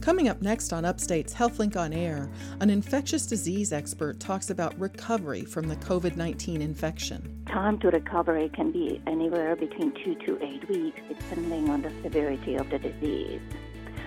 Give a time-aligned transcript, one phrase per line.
[0.00, 2.30] Coming up next on Upstate's HealthLink on Air,
[2.60, 7.44] an infectious disease expert talks about recovery from the COVID 19 infection.
[7.46, 12.54] Time to recovery can be anywhere between two to eight weeks, depending on the severity
[12.54, 13.42] of the disease.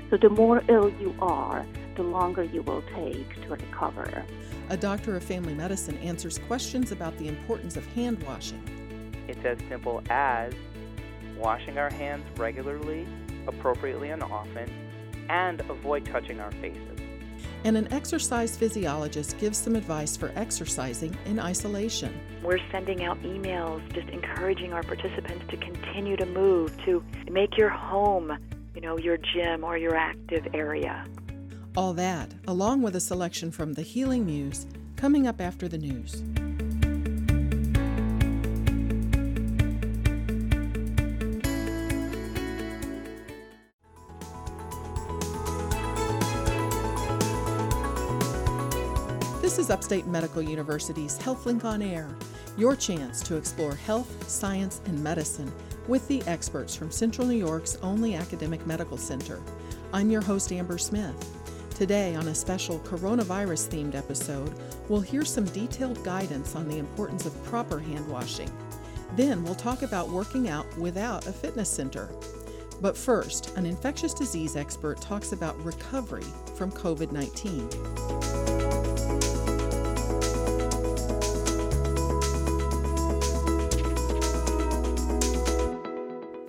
[0.10, 1.64] So, the more ill you are,
[1.96, 4.26] the longer you will take to recover.
[4.70, 8.64] A doctor of family medicine answers questions about the importance of hand washing.
[9.28, 10.54] It's as simple as
[11.38, 13.08] washing our hands regularly,
[13.48, 14.83] appropriately, and often,
[15.34, 17.00] and avoid touching our faces.
[17.64, 22.14] And an exercise physiologist gives some advice for exercising in isolation.
[22.44, 27.70] We're sending out emails just encouraging our participants to continue to move, to make your
[27.70, 28.38] home,
[28.76, 31.06] you know, your gym or your active area.
[31.76, 36.22] All that, along with a selection from the Healing Muse, coming up after the news.
[49.64, 52.10] Is Upstate Medical University's HealthLink on Air,
[52.58, 55.50] your chance to explore health, science, and medicine
[55.88, 59.42] with the experts from Central New York's only academic medical center.
[59.94, 61.16] I'm your host, Amber Smith.
[61.76, 64.54] Today, on a special coronavirus themed episode,
[64.90, 68.52] we'll hear some detailed guidance on the importance of proper hand washing.
[69.16, 72.10] Then, we'll talk about working out without a fitness center.
[72.82, 76.26] But first, an infectious disease expert talks about recovery
[76.58, 78.93] from COVID 19.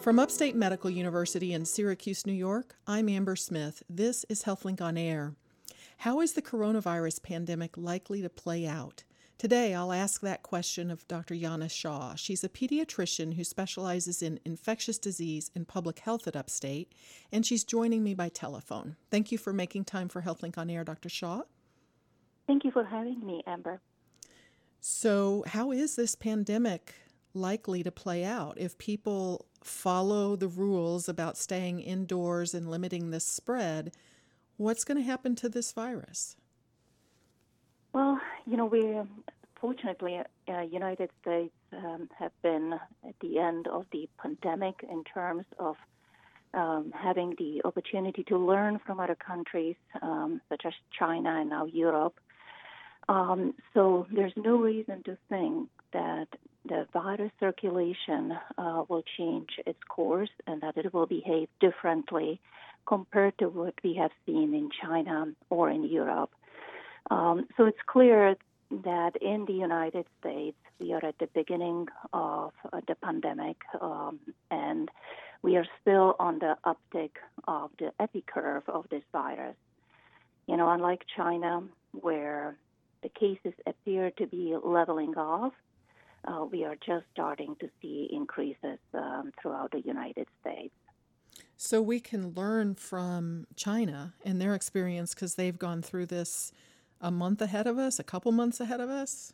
[0.05, 3.83] From Upstate Medical University in Syracuse, New York, I'm Amber Smith.
[3.89, 5.33] This is HealthLink on Air.
[5.97, 9.05] How is the coronavirus pandemic likely to play out?
[9.39, 11.35] Today, I'll ask that question of Dr.
[11.35, 12.17] Jana Shaw.
[12.17, 16.93] She's a pediatrician who specializes in infectious disease and public health at Upstate,
[17.33, 18.97] and she's joining me by telephone.
[19.11, 21.09] Thank you for making time for HealthLink on Air, Dr.
[21.09, 21.45] Shaw.
[22.47, 23.81] Thank you for having me, Amber.
[24.83, 26.93] So, how is this pandemic
[27.35, 33.21] likely to play out if people follow the rules about staying indoors and limiting the
[33.21, 33.93] spread,
[34.57, 36.37] what's going to happen to this virus?
[37.93, 39.01] Well, you know, we
[39.61, 42.75] fortunately, uh, United States um, have been
[43.09, 45.77] at the end of the pandemic in terms of
[46.53, 51.65] um, having the opportunity to learn from other countries um, such as China and now
[51.65, 52.21] Europe.
[53.09, 56.29] Um, so there's no reason to think that
[56.69, 62.41] the virus circulation uh, will change its course and that it will behave differently
[62.87, 66.31] compared to what we have seen in China or in Europe.
[67.11, 68.37] Um, so it's clear
[68.71, 74.19] that in the United States, we are at the beginning of uh, the pandemic um,
[74.51, 74.91] and
[75.43, 77.13] we are still on the uptick
[77.47, 79.57] of the epicurve of this virus.
[80.47, 81.63] You know, unlike China,
[81.93, 82.57] where
[83.03, 85.53] the cases appear to be leveling off,
[86.27, 90.75] uh, we are just starting to see increases um, throughout the United States.
[91.57, 96.53] So we can learn from China and their experience because they've gone through this
[97.01, 99.33] a month ahead of us, a couple months ahead of us?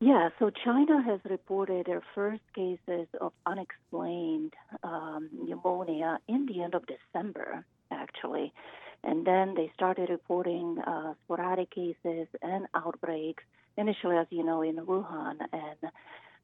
[0.00, 6.74] Yeah, so China has reported their first cases of unexplained um, pneumonia in the end
[6.74, 8.52] of December, actually.
[9.04, 13.44] And then they started reporting uh, sporadic cases and outbreaks
[13.80, 15.80] initially, as you know, in Wuhan, and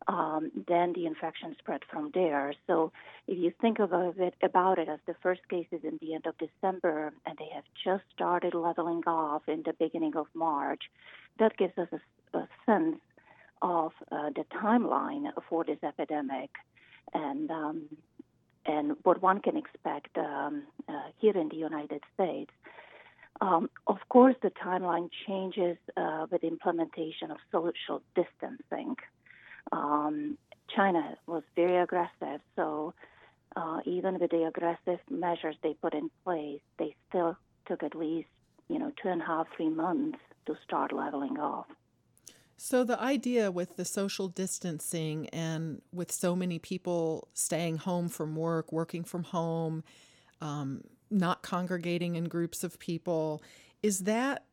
[0.09, 2.55] um, then the infection spread from there.
[2.67, 2.93] So
[3.27, 6.35] if you think about it, about it as the first cases in the end of
[6.39, 10.83] December, and they have just started leveling off in the beginning of March,
[11.39, 13.01] that gives us a, a sense
[13.63, 16.51] of uh, the timeline for this epidemic,
[17.15, 17.77] and um,
[18.67, 22.51] and what one can expect um, uh, here in the United States.
[23.41, 28.97] Um, of course, the timeline changes uh, with implementation of social distancing.
[29.73, 30.39] Um,
[30.75, 32.95] China was very aggressive, so
[33.55, 38.29] uh, even with the aggressive measures they put in place, they still took at least
[38.69, 41.67] you know two and a half, three months to start leveling off.
[42.57, 48.35] So the idea with the social distancing and with so many people staying home from
[48.35, 49.85] work, working from home,
[50.41, 50.83] um,
[51.17, 53.43] not congregating in groups of people.
[53.83, 54.45] Is that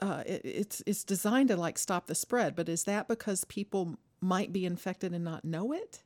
[0.00, 3.96] uh, it, it's it's designed to like stop the spread, but is that because people
[4.20, 6.02] might be infected and not know it?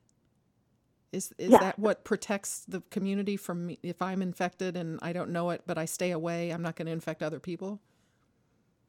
[1.12, 1.58] Is is yeah.
[1.58, 3.78] that what protects the community from me?
[3.82, 6.86] If I'm infected and I don't know it, but I stay away, I'm not going
[6.86, 7.80] to infect other people.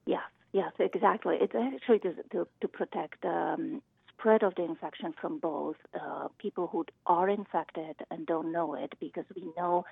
[0.06, 1.38] Yes, yes, exactly.
[1.40, 6.68] It's actually to to, to protect um, spread of the infection from both uh, people
[6.68, 9.86] who are infected and don't know it, because we know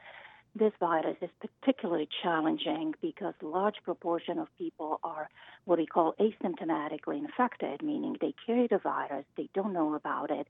[0.55, 5.29] this virus is particularly challenging because a large proportion of people are
[5.65, 10.47] what we call asymptomatically infected, meaning they carry the virus, they don't know about it,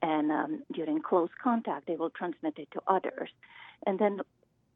[0.00, 3.30] and um, during close contact, they will transmit it to others.
[3.84, 4.20] And then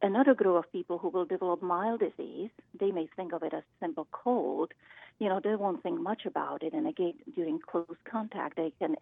[0.02, 3.62] another group of people who will develop mild disease, they may think of it as
[3.80, 4.72] simple cold.
[5.20, 8.96] You know, they won't think much about it, and again, during close contact, they can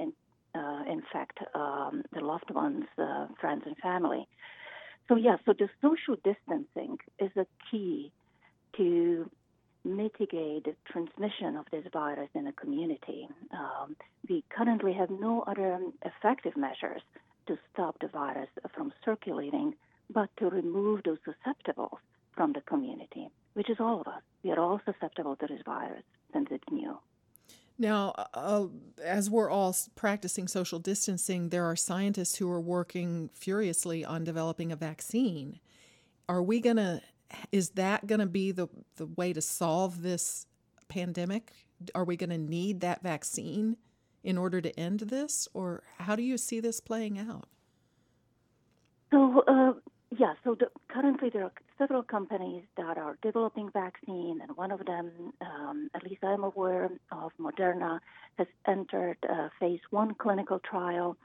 [0.55, 4.29] uh, infect um, their loved ones, uh, friends, and family.
[5.11, 8.13] So, yeah, so the social distancing is a key
[8.77, 9.29] to
[9.83, 13.27] mitigate the transmission of this virus in a community.
[13.53, 13.97] Um,
[14.29, 17.03] we currently have no other effective measures
[17.49, 19.75] to stop the virus from circulating,
[20.11, 21.99] but to remove those susceptibles
[22.37, 24.23] from the community, which is all of us.
[24.45, 26.97] We are all susceptible to this virus since it's new.
[27.81, 28.67] Now, uh, uh,
[29.03, 34.71] as we're all practicing social distancing, there are scientists who are working furiously on developing
[34.71, 35.59] a vaccine.
[36.29, 37.01] Are we going to,
[37.51, 40.47] is that going to be the, the way to solve this
[40.89, 41.53] pandemic?
[41.95, 43.79] Are we going to need that vaccine
[44.23, 45.49] in order to end this?
[45.55, 47.49] Or how do you see this playing out?
[49.11, 49.73] So, uh,
[50.19, 54.85] yeah, so the, currently there are several companies that are developing vaccine, and one of
[54.85, 58.01] them, um, at least I'm aware of, Moderna,
[58.37, 61.17] has entered a phase one clinical trial.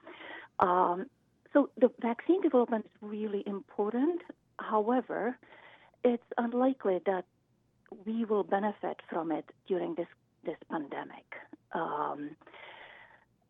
[0.60, 1.08] Um,
[1.52, 4.22] so the vaccine development is really important.
[4.60, 5.38] However,
[6.04, 7.26] it's unlikely that
[8.06, 10.08] we will benefit from it during this
[10.46, 11.26] this pandemic.
[11.74, 12.36] Um,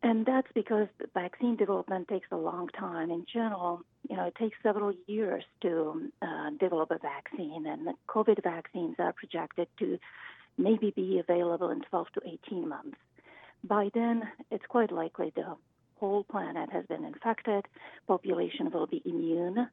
[0.02, 3.10] and that's because vaccine development takes a long time.
[3.10, 7.94] In general, you know, it takes several years to uh, develop a vaccine, and the
[8.08, 9.98] COVID vaccines are projected to
[10.58, 12.96] maybe be available in 12 to 18 months.
[13.64, 15.56] By then, it's quite likely the
[15.98, 17.66] whole planet has been infected,
[18.06, 19.68] population will be immune,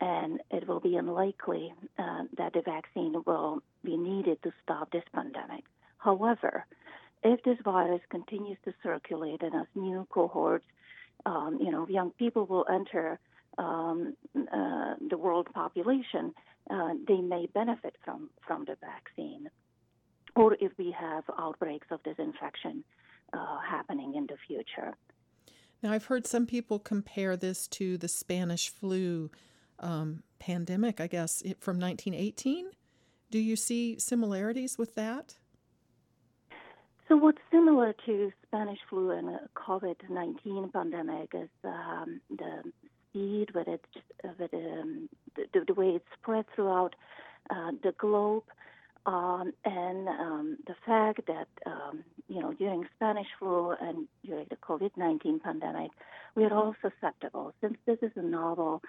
[0.00, 5.04] and it will be unlikely uh, that the vaccine will be needed to stop this
[5.14, 5.64] pandemic.
[5.98, 6.66] However,
[7.22, 10.66] if this virus continues to circulate and as new cohorts,
[11.24, 13.18] um, you know, young people will enter
[13.58, 16.34] um, uh, the world population,
[16.70, 19.48] uh, they may benefit from, from the vaccine.
[20.36, 22.84] Or if we have outbreaks of this infection
[23.32, 24.94] uh, happening in the future.
[25.82, 29.30] Now, I've heard some people compare this to the Spanish flu
[29.78, 32.70] um, pandemic, I guess, from 1918.
[33.30, 35.36] Do you see similarities with that?
[37.08, 42.62] So, what's similar to Spanish flu and COVID 19 pandemic is um, the
[43.14, 43.84] speed with it,
[44.38, 46.94] with um, the, the, way it spread throughout
[47.50, 48.42] uh, the globe,
[49.06, 54.56] um, and um, the fact that um, you know during Spanish flu and during the
[54.56, 55.90] COVID 19 pandemic,
[56.34, 57.54] we are all susceptible.
[57.60, 58.82] Since this is a novel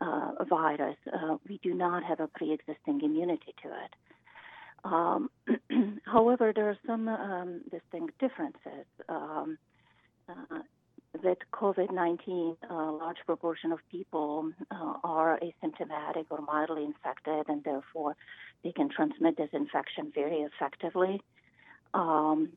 [0.00, 3.94] uh, virus, uh, we do not have a pre existing immunity to it.
[4.84, 5.30] Um,
[6.04, 8.86] however, there are some um, distinct differences.
[9.08, 9.44] Uh,
[11.28, 17.62] with COVID 19, a large proportion of people uh, are asymptomatic or mildly infected, and
[17.64, 18.16] therefore
[18.64, 21.20] they can transmit this infection very effectively.
[21.92, 22.50] Um,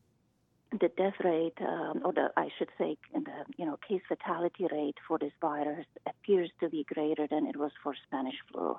[0.72, 4.96] the death rate, um, or the, I should say, the you know case fatality rate
[5.06, 8.78] for this virus appears to be greater than it was for Spanish flu.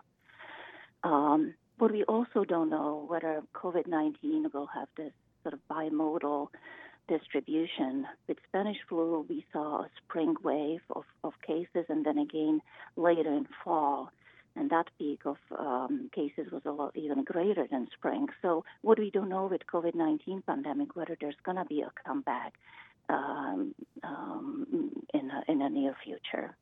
[1.04, 6.48] Um, but we also don't know whether COVID 19 will have this sort of bimodal
[7.08, 8.06] distribution.
[8.28, 12.60] With Spanish flu, we saw a spring wave of, of cases, and then again
[12.96, 14.10] later in fall.
[14.54, 18.28] And that peak of um, cases was a lot even greater than spring.
[18.42, 21.90] So, what we don't know with COVID 19 pandemic, whether there's going to be a
[22.04, 22.52] comeback
[23.08, 26.54] um, um, in, a, in the near future.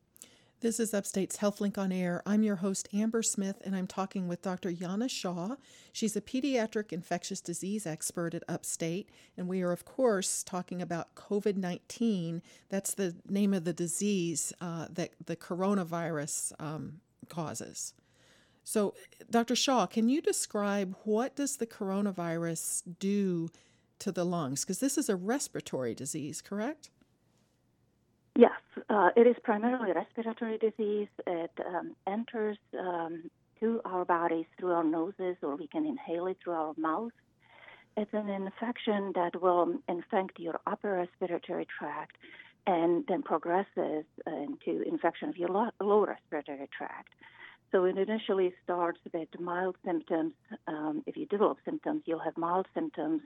[0.61, 2.23] This is Upstate's HealthLink on Air.
[2.26, 4.71] I'm your host, Amber Smith, and I'm talking with Dr.
[4.73, 5.57] Jana Shaw.
[5.90, 11.14] She's a pediatric infectious disease expert at Upstate, and we are, of course, talking about
[11.14, 12.43] COVID 19.
[12.69, 17.00] That's the name of the disease uh, that the coronavirus um,
[17.31, 17.95] causes.
[18.62, 18.93] So,
[19.31, 19.57] Dr.
[19.57, 23.49] Shaw, can you describe what does the coronavirus do
[24.00, 24.67] to the lungs?
[24.67, 26.90] Because this is a respiratory disease, correct?
[28.41, 28.53] Yes,
[28.89, 31.09] uh, it is primarily a respiratory disease.
[31.27, 33.31] It um, enters um,
[33.61, 37.13] to our bodies through our noses, or we can inhale it through our mouth.
[37.99, 42.17] It's an infection that will infect your upper respiratory tract
[42.67, 47.13] and then progresses into infection of your lower respiratory tract.
[47.73, 50.33] So it initially starts with mild symptoms.
[50.67, 53.21] Um, if you develop symptoms, you'll have mild symptoms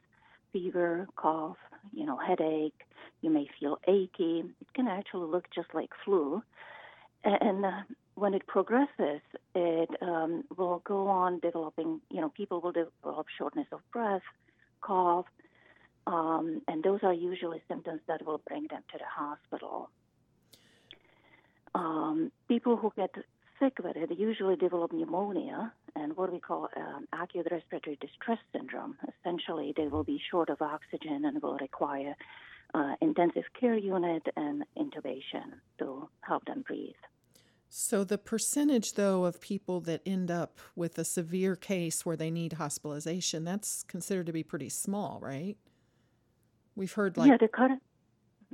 [0.52, 1.56] fever, cough,
[1.92, 2.80] you know, headache.
[3.24, 4.44] You may feel achy.
[4.60, 6.42] It can actually look just like flu.
[7.24, 7.70] And uh,
[8.16, 9.22] when it progresses,
[9.54, 9.88] it
[10.58, 14.20] will go on developing, you know, people will develop shortness of breath,
[14.82, 15.24] cough,
[16.06, 19.88] um, and those are usually symptoms that will bring them to the hospital.
[21.74, 23.14] Um, people who get
[23.58, 28.98] sick with it usually develop pneumonia and what we call um, acute respiratory distress syndrome.
[29.18, 32.14] Essentially, they will be short of oxygen and will require
[32.74, 36.94] uh, intensive care unit and intubation to help them breathe.
[37.68, 42.30] So, the percentage, though, of people that end up with a severe case where they
[42.30, 45.56] need hospitalization, that's considered to be pretty small, right?
[46.76, 47.28] We've heard like.
[47.30, 47.82] Yeah, the current.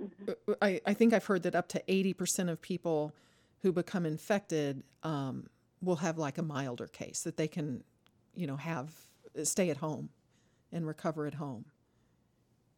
[0.00, 0.52] Mm-hmm.
[0.62, 3.14] I, I think I've heard that up to 80% of people
[3.60, 5.48] who become infected um,
[5.82, 7.84] will have like a milder case that they can,
[8.34, 8.90] you know, have
[9.44, 10.08] stay at home
[10.72, 11.66] and recover at home.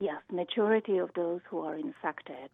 [0.02, 2.50] Yes, majority of those who are infected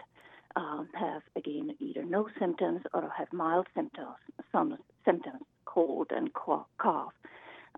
[0.54, 4.18] um, have again either no symptoms or have mild symptoms,
[4.52, 4.76] some
[5.06, 7.14] symptoms, cold and cough.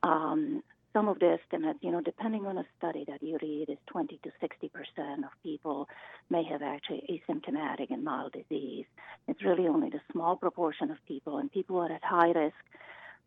[0.03, 3.79] Um, some of the estimates, you know, depending on a study that you read, is
[3.87, 5.89] 20 to 60 percent of people
[6.31, 8.87] may have actually asymptomatic and mild disease.
[9.29, 12.57] It's really only the small proportion of people, and people are at high risk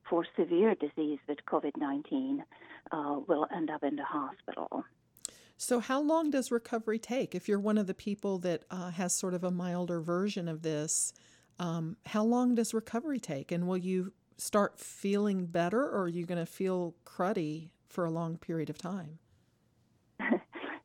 [0.09, 2.43] for severe disease with COVID 19
[2.91, 4.83] uh, will end up in the hospital.
[5.57, 7.35] So, how long does recovery take?
[7.35, 10.61] If you're one of the people that uh, has sort of a milder version of
[10.61, 11.13] this,
[11.59, 13.51] um, how long does recovery take?
[13.51, 18.11] And will you start feeling better, or are you going to feel cruddy for a
[18.11, 19.19] long period of time?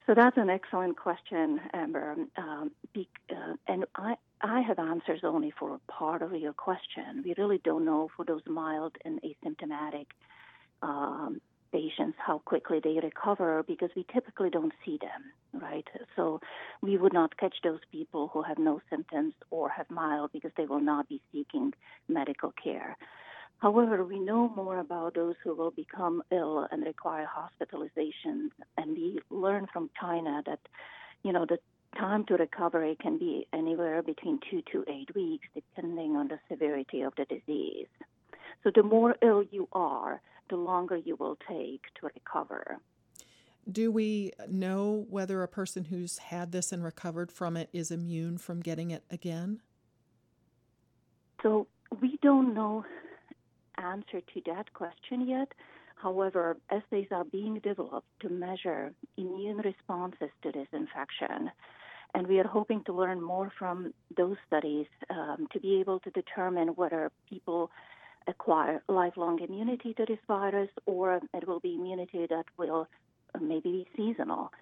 [0.07, 2.17] so that's an excellent question, Amber.
[2.37, 7.23] Um, be, uh, and I, I have answers only for a part of your question.
[7.25, 10.07] We really don't know for those mild and asymptomatic
[10.83, 11.41] um,
[11.73, 15.87] patients how quickly they recover because we typically don't see them, right?
[16.17, 16.41] So
[16.83, 20.67] we would not catch those people who have no symptoms or have mild because they
[20.67, 21.73] will not be seeking
[22.09, 22.97] medical care.
[23.59, 29.19] However, we know more about those who will become ill and require hospitalization, and we
[29.31, 30.61] learn from China that,
[31.25, 31.59] you know, the
[31.99, 37.03] time to recovery can be anywhere between two to eight weeks, depending on the severity
[37.03, 37.89] of the disease.
[38.63, 42.79] So the more ill you are, the longer you will take to recover.
[43.71, 48.39] Do we know whether a person who's had this and recovered from it is immune
[48.39, 49.61] from getting it again?
[51.43, 51.67] So
[52.01, 52.85] we don't know
[53.77, 55.53] answer to that question yet.
[55.97, 61.51] However, assays are being developed to measure immune responses to this infection.
[62.15, 66.11] And we are hoping to learn more from those studies um, to be able to
[66.11, 67.71] determine whether people
[68.29, 72.87] acquire lifelong immunity to this virus or it will be immunity that will
[73.41, 74.53] maybe be seasonal.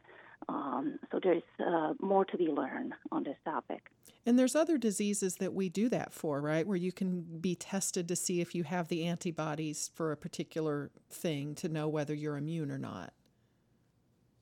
[0.48, 3.90] Um, so there's uh, more to be learned on this topic.
[4.24, 6.66] And there's other diseases that we do that for, right?
[6.66, 10.90] Where you can be tested to see if you have the antibodies for a particular
[11.10, 13.12] thing to know whether you're immune or not.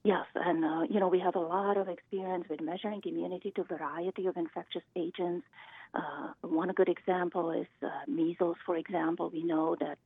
[0.05, 3.63] Yes, and uh, you know we have a lot of experience with measuring immunity to
[3.63, 5.47] a variety of infectious agents.
[5.95, 9.31] Uh, one good example is uh, measles, for example.
[9.31, 9.99] We know that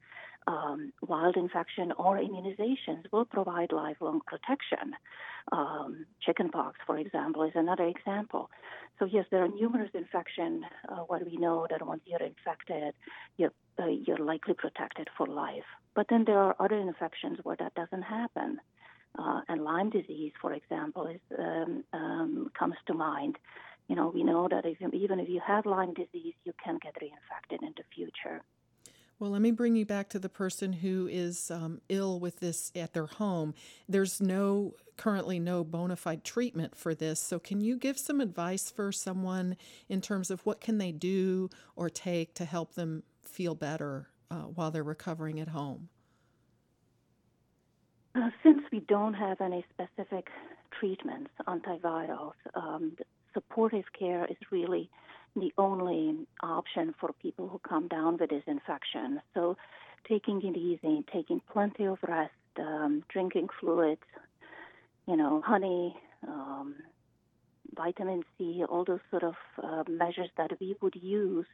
[0.47, 4.95] um, wild infection or immunizations will provide lifelong protection.
[5.53, 8.51] Um, chickenpox, for example, is another example.
[8.99, 12.95] So yes, there are numerous infections uh, where we know that once you're infected,
[13.37, 15.69] you're, uh, you're likely protected for life.
[15.95, 18.59] But then there are other infections where that doesn't happen.
[19.19, 23.37] Uh, and Lyme disease, for example, is, um, um, comes to mind.
[23.89, 26.95] You know, we know that if, even if you have Lyme disease, you can get
[26.97, 28.43] reinfected in the future.
[29.19, 32.71] Well, let me bring you back to the person who is um, ill with this
[32.77, 33.53] at their home.
[33.89, 37.19] There's no currently no bona fide treatment for this.
[37.19, 39.57] So, can you give some advice for someone
[39.89, 44.43] in terms of what can they do or take to help them feel better uh,
[44.43, 45.89] while they're recovering at home?
[48.15, 50.29] Uh, since we don't have any specific
[50.79, 52.97] treatments, antivirals, um,
[53.39, 54.91] supportive care is really
[55.37, 59.21] the only option for people who come down with this infection.
[59.35, 59.57] So,
[60.09, 64.09] taking it easy, taking plenty of rest, um, drinking fluids,
[65.07, 66.75] you know, honey, um,
[67.77, 71.47] vitamin C, all those sort of uh, measures that we would use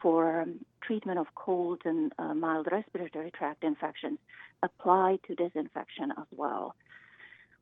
[0.00, 4.18] for um, treatment of colds and uh, mild respiratory tract infections
[4.62, 6.74] apply to this infection as well.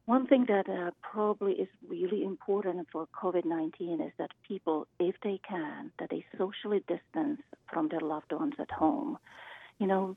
[0.09, 5.39] One thing that uh, probably is really important for COVID-19 is that people, if they
[5.47, 9.19] can, that they socially distance from their loved ones at home.
[9.79, 10.17] You know,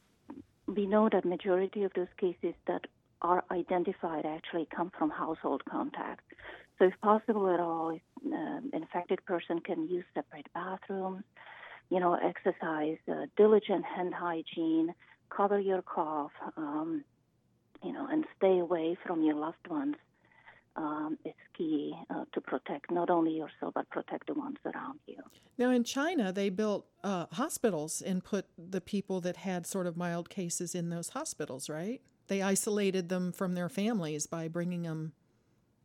[0.66, 2.86] we know that majority of those cases that
[3.22, 6.24] are identified actually come from household contact.
[6.80, 11.26] So, if possible at all, if, um, infected person can use separate bathrooms,
[11.90, 14.96] you know, exercise, uh, diligent hand hygiene,
[15.30, 17.04] cover your cough, um,
[17.84, 19.96] you know, and stay away from your loved ones
[20.76, 25.18] um, is key uh, to protect not only yourself but protect the ones around you.
[25.58, 29.98] Now, in China, they built uh, hospitals and put the people that had sort of
[29.98, 32.02] mild cases in those hospitals, right?
[32.28, 35.12] They isolated them from their families by bringing them,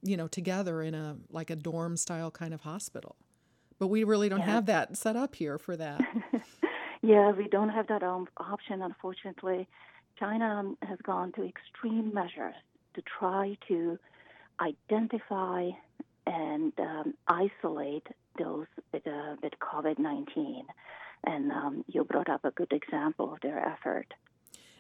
[0.03, 3.17] you know, together in a like a dorm style kind of hospital.
[3.79, 4.47] But we really don't yeah.
[4.47, 6.01] have that set up here for that.
[7.03, 9.69] yeah, we don't have that um, option, unfortunately.
[10.19, 12.55] China has gone to extreme measures
[12.95, 13.99] to try to
[14.61, 15.71] identify
[16.27, 18.07] and um, isolate
[18.39, 20.65] those with, uh, with COVID 19.
[21.25, 24.13] And um, you brought up a good example of their effort.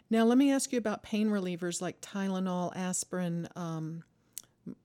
[0.09, 4.05] Now, let me ask you about pain relievers like Tylenol, aspirin, um,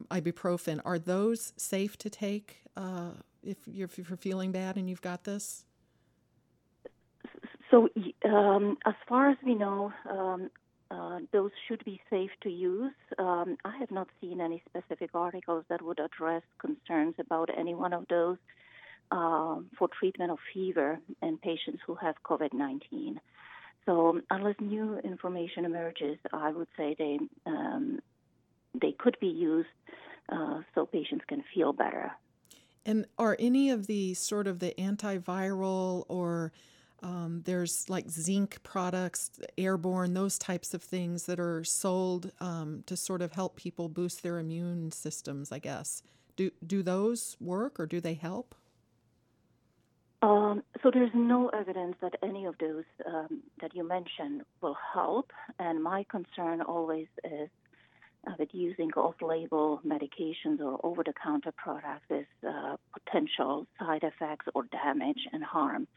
[0.09, 0.81] ibuprofen.
[0.83, 3.11] Are those safe to take uh,
[3.43, 5.65] if, you're, if you're feeling bad and you've got this?
[7.71, 7.87] So,
[8.25, 10.49] um, as far as we know, um,
[10.91, 12.91] uh, those should be safe to use.
[13.17, 17.93] Um, I have not seen any specific articles that would address concerns about any one
[17.93, 18.37] of those
[19.09, 23.21] uh, for treatment of fever in patients who have COVID 19.
[23.85, 27.99] So, unless new information emerges, I would say they um,
[28.79, 29.69] they could be used
[30.29, 32.11] uh, so patients can feel better.
[32.85, 36.51] And are any of the sort of the antiviral or
[37.01, 42.95] um, there's like zinc products, airborne, those types of things that are sold um, to
[42.95, 46.03] sort of help people boost their immune systems, I guess.
[46.35, 48.55] Do, do those work or do they help?
[50.21, 55.31] Um, so there's no evidence that any of those um, that you mentioned will help.
[55.57, 57.49] And my concern always is
[58.27, 65.27] uh, with using off-label medications or over-the-counter products is uh, potential side effects or damage
[65.33, 65.87] and harm.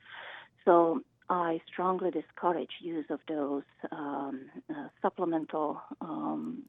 [0.65, 6.63] So I strongly discourage use of those um, uh, supplemental, um,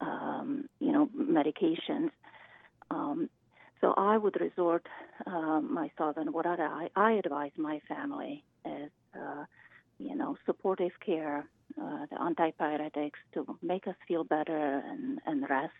[0.00, 2.10] um, you know, medications.
[2.90, 3.30] Um,
[3.80, 4.86] so I would resort
[5.26, 9.44] uh, myself, and what I, I advise my family is, uh,
[9.98, 11.46] you know, supportive care,
[11.80, 15.72] uh, the antipyretics to make us feel better and, and rest,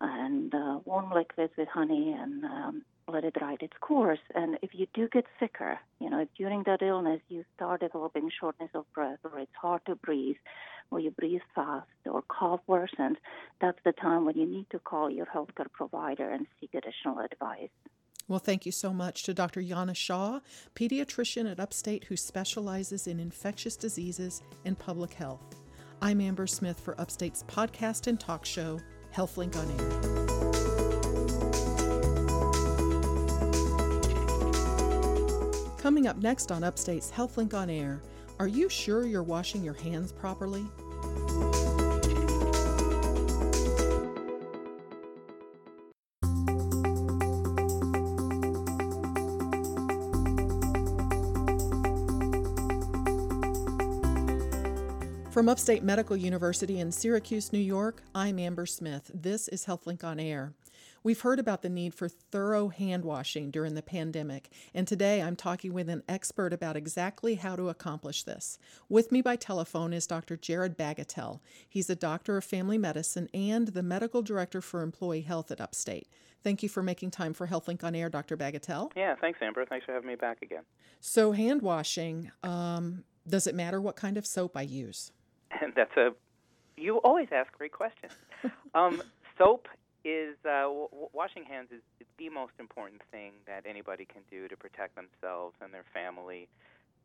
[0.00, 4.18] and uh, warm liquids with honey and um, let it ride its course.
[4.34, 8.30] And if you do get sicker, you know, if during that illness you start developing
[8.38, 10.36] shortness of breath or it's hard to breathe
[10.90, 13.16] or you breathe fast or cough worsens,
[13.60, 17.70] that's the time when you need to call your healthcare provider and seek additional advice.
[18.26, 19.62] Well, thank you so much to Dr.
[19.62, 20.40] Jana Shaw,
[20.74, 25.40] pediatrician at Upstate who specializes in infectious diseases and public health.
[26.02, 28.78] I'm Amber Smith for Upstate's podcast and talk show,
[29.14, 30.37] HealthLink on Air.
[35.88, 38.02] Coming up next on Upstate's HealthLink on Air,
[38.38, 40.66] are you sure you're washing your hands properly?
[55.30, 59.10] From Upstate Medical University in Syracuse, New York, I'm Amber Smith.
[59.14, 60.52] This is HealthLink on Air.
[61.02, 65.36] We've heard about the need for thorough hand washing during the pandemic, and today I'm
[65.36, 68.58] talking with an expert about exactly how to accomplish this.
[68.88, 70.36] With me by telephone is Dr.
[70.36, 71.40] Jared Bagatelle.
[71.68, 76.08] He's a doctor of family medicine and the medical director for employee health at Upstate.
[76.42, 78.36] Thank you for making time for HealthLink on Air, Dr.
[78.36, 78.90] Bagatelle.
[78.96, 79.64] Yeah, thanks, Amber.
[79.64, 80.62] Thanks for having me back again.
[81.00, 85.12] So, hand washing, um, does it matter what kind of soap I use?
[85.60, 86.10] And that's a
[86.76, 88.12] you always ask great questions.
[88.74, 89.02] um,
[89.36, 89.68] soap
[90.04, 91.82] is uh, w- washing hands is,
[92.18, 96.48] the most important thing that anybody can do to protect themselves and their family,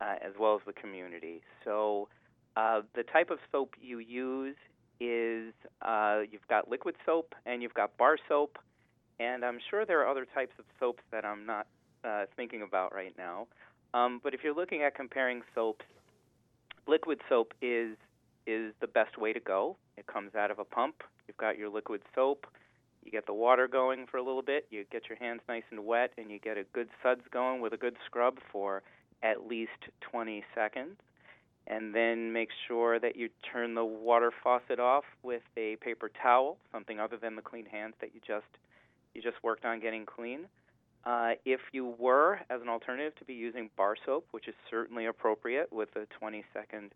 [0.01, 1.43] uh, as well as the community.
[1.63, 2.07] So,
[2.55, 4.55] uh, the type of soap you use
[4.99, 5.53] is
[5.83, 8.57] uh, you've got liquid soap and you've got bar soap,
[9.19, 11.67] and I'm sure there are other types of soaps that I'm not
[12.03, 13.47] uh, thinking about right now.
[13.93, 15.85] Um, but if you're looking at comparing soaps,
[16.87, 17.95] liquid soap is
[18.45, 19.77] is the best way to go.
[19.97, 20.95] It comes out of a pump.
[21.27, 22.47] You've got your liquid soap.
[23.03, 25.85] You get the water going for a little bit, you get your hands nice and
[25.85, 28.81] wet, and you get a good suds going with a good scrub for
[29.21, 30.95] at least 20 seconds.
[31.65, 36.57] And then make sure that you turn the water faucet off with a paper towel,
[36.73, 38.45] something other than the clean hands that you just
[39.13, 40.47] you just worked on getting clean.
[41.05, 45.05] Uh, if you were, as an alternative, to be using bar soap, which is certainly
[45.05, 46.91] appropriate with a 20 second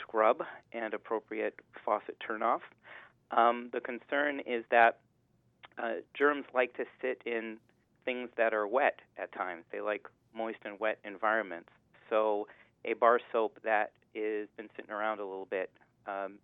[0.00, 2.60] scrub and appropriate faucet turnoff,
[3.32, 4.98] um, the concern is that
[5.80, 7.58] uh, germs like to sit in
[8.04, 9.64] things that are wet at times.
[9.72, 11.70] They like moist and wet environments.
[12.08, 12.46] So
[12.84, 15.70] a bar soap that is been sitting around a little bit
[16.06, 16.34] um,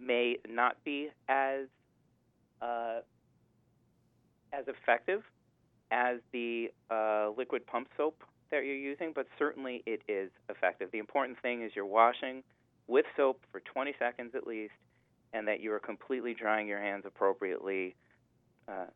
[0.00, 1.66] may not be as
[2.60, 3.00] uh,
[4.52, 5.22] as effective
[5.90, 10.90] as the uh, liquid pump soap that you're using, but certainly it is effective.
[10.92, 12.42] The important thing is you're washing
[12.86, 14.72] with soap for 20 seconds at least,
[15.32, 17.94] and that you are completely drying your hands appropriately.
[18.68, 18.86] Uh,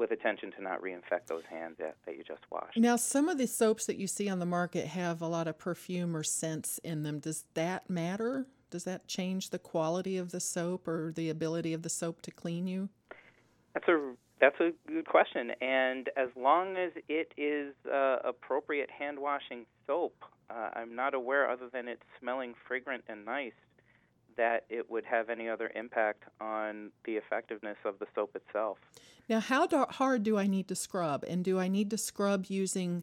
[0.00, 2.78] with attention to not reinfect those hands that, that you just washed.
[2.78, 5.58] Now, some of the soaps that you see on the market have a lot of
[5.58, 7.18] perfume or scents in them.
[7.18, 8.46] Does that matter?
[8.70, 12.30] Does that change the quality of the soap or the ability of the soap to
[12.30, 12.88] clean you?
[13.74, 15.50] That's a that's a good question.
[15.60, 20.14] And as long as it is uh, appropriate hand washing soap,
[20.48, 23.52] uh, I'm not aware, other than it smelling fragrant and nice,
[24.40, 28.78] that it would have any other impact on the effectiveness of the soap itself.
[29.28, 31.26] Now, how do, hard do I need to scrub?
[31.28, 33.02] And do I need to scrub using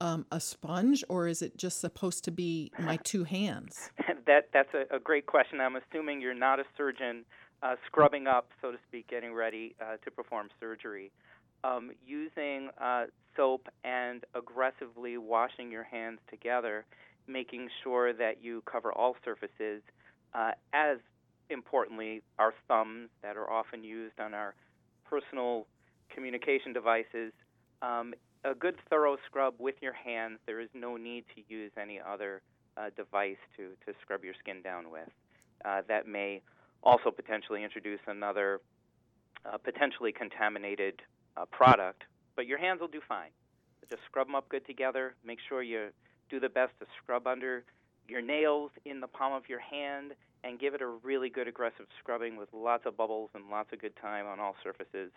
[0.00, 3.90] um, a sponge, or is it just supposed to be my two hands?
[4.26, 5.60] that that's a, a great question.
[5.60, 7.26] I'm assuming you're not a surgeon
[7.62, 11.12] uh, scrubbing up, so to speak, getting ready uh, to perform surgery.
[11.64, 16.86] Um, using uh, soap and aggressively washing your hands together,
[17.26, 19.82] making sure that you cover all surfaces,
[20.34, 20.98] uh, as
[21.50, 24.54] importantly, our thumbs that are often used on our
[25.08, 25.66] personal
[26.14, 27.32] communication devices.
[27.82, 28.14] Um,
[28.44, 30.38] a good thorough scrub with your hands.
[30.46, 32.42] There is no need to use any other
[32.76, 35.08] uh, device to, to scrub your skin down with.
[35.64, 36.42] Uh, that may
[36.82, 38.60] also potentially introduce another
[39.44, 41.00] uh, potentially contaminated
[41.36, 42.02] uh, product,
[42.36, 43.30] but your hands will do fine.
[43.90, 45.14] Just scrub them up good together.
[45.24, 45.88] Make sure you
[46.30, 47.64] do the best to scrub under
[48.08, 50.12] your nails in the palm of your hand
[50.44, 53.80] and give it a really good aggressive scrubbing with lots of bubbles and lots of
[53.80, 55.10] good time on all surfaces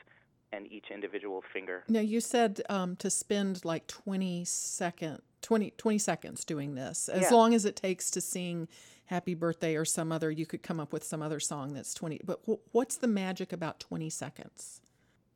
[0.53, 1.83] and each individual finger.
[1.87, 7.09] Now, you said um, to spend like 20 second 20, 20 seconds doing this.
[7.09, 7.29] As Yeah.
[7.31, 8.67] long as it takes to sing
[9.05, 12.21] Happy Birthday or some other, you could come up with some other song that's 20.
[12.23, 14.81] But wh- what's the magic about 20 seconds?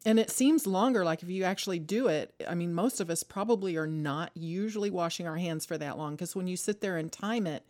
[0.06, 3.24] And it seems longer, like if you actually do it, I mean, most of us
[3.24, 6.98] probably are not usually washing our hands for that long because when you sit there
[6.98, 7.65] and time it,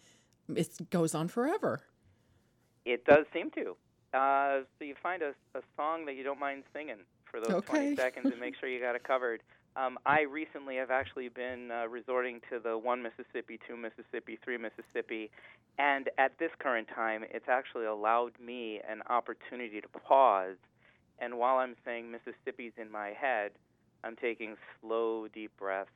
[0.54, 1.82] it goes on forever.
[2.86, 3.76] It does seem to.
[4.14, 7.96] Uh, so you find a, a song that you don't mind singing for those Okay.
[7.96, 9.42] 20 seconds and make sure you got it covered.
[9.78, 14.58] Um, I recently have actually been uh, resorting to the one Mississippi, two Mississippi, three
[14.58, 15.32] Mississippi,
[15.78, 20.56] and at this current time, it's actually allowed me an opportunity to pause.
[21.20, 23.52] And while I'm saying Mississippi's in my head,
[24.04, 25.90] I'm taking slow, deep breaths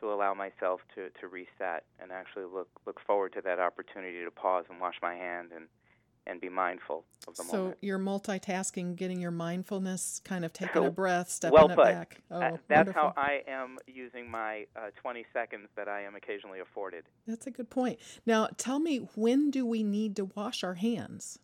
[0.00, 4.30] to allow myself to, to reset and actually look look forward to that opportunity to
[4.30, 5.66] pause and wash my hand and
[6.26, 7.74] and be mindful of the So moment.
[7.74, 11.74] So you're multitasking, getting your mindfulness, kind of taking So, a breath, stepping well it
[11.74, 11.84] put.
[11.84, 12.20] back.
[12.30, 13.02] Oh, Uh, that's wonderful.
[13.02, 17.04] how I am using my uh, 20 seconds that I am occasionally afforded.
[17.26, 17.98] That's a good point.
[18.24, 21.40] Now, tell me, when do we need to wash our hands?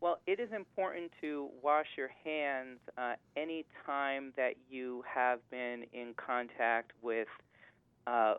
[0.00, 5.84] Well, it is important to wash your hands uh, any time that you have been
[5.92, 7.28] in contact with
[8.06, 8.34] uh,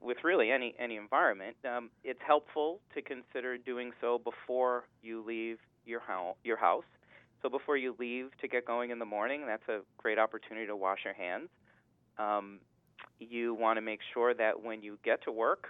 [0.00, 1.56] with really any any environment.
[1.64, 6.36] Um, it's helpful to consider doing so before you leave your house.
[6.44, 6.84] Your house.
[7.42, 10.76] So before you leave to get going in the morning, that's a great opportunity to
[10.76, 11.48] wash your hands.
[12.18, 12.58] Um,
[13.18, 15.68] you want to make sure that when you get to work,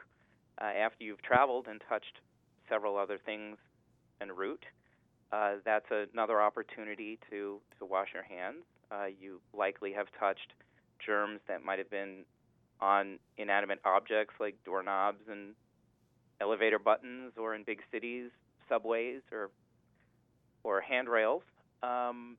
[0.61, 2.21] uh, after you've traveled and touched
[2.69, 3.57] several other things
[4.21, 4.65] en route,
[5.33, 8.65] uh, that's another opportunity to, to wash your hands.
[8.91, 10.53] Uh, you likely have touched
[11.05, 12.25] germs that might have been
[12.81, 15.55] on inanimate objects like doorknobs and
[16.41, 18.31] elevator buttons, or in big cities,
[18.69, 19.51] subways or
[20.65, 21.43] or handrails.
[21.83, 22.37] Um,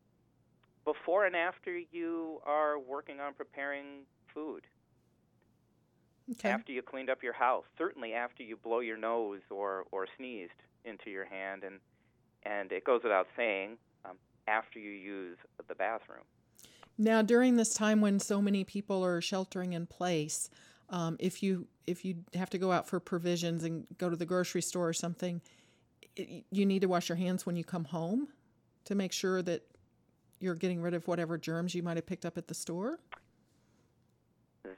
[0.85, 4.63] before and after you are working on preparing food,
[6.31, 6.49] Okay.
[6.49, 10.51] after you cleaned up your house, certainly after you blow your nose or or sneezed
[10.85, 11.79] into your hand, and
[12.47, 16.23] and it goes without saying, um, after you use the bathroom.
[16.97, 20.49] Now, during this time when so many people are sheltering in place,
[20.89, 24.25] um, if you if you have to go out for provisions and go to the
[24.25, 25.41] grocery store or something,
[26.17, 28.29] i you need to wash your hands when you come home
[28.85, 29.61] to make sure that
[30.39, 32.99] you're getting rid of whatever germs you might have picked up at the store.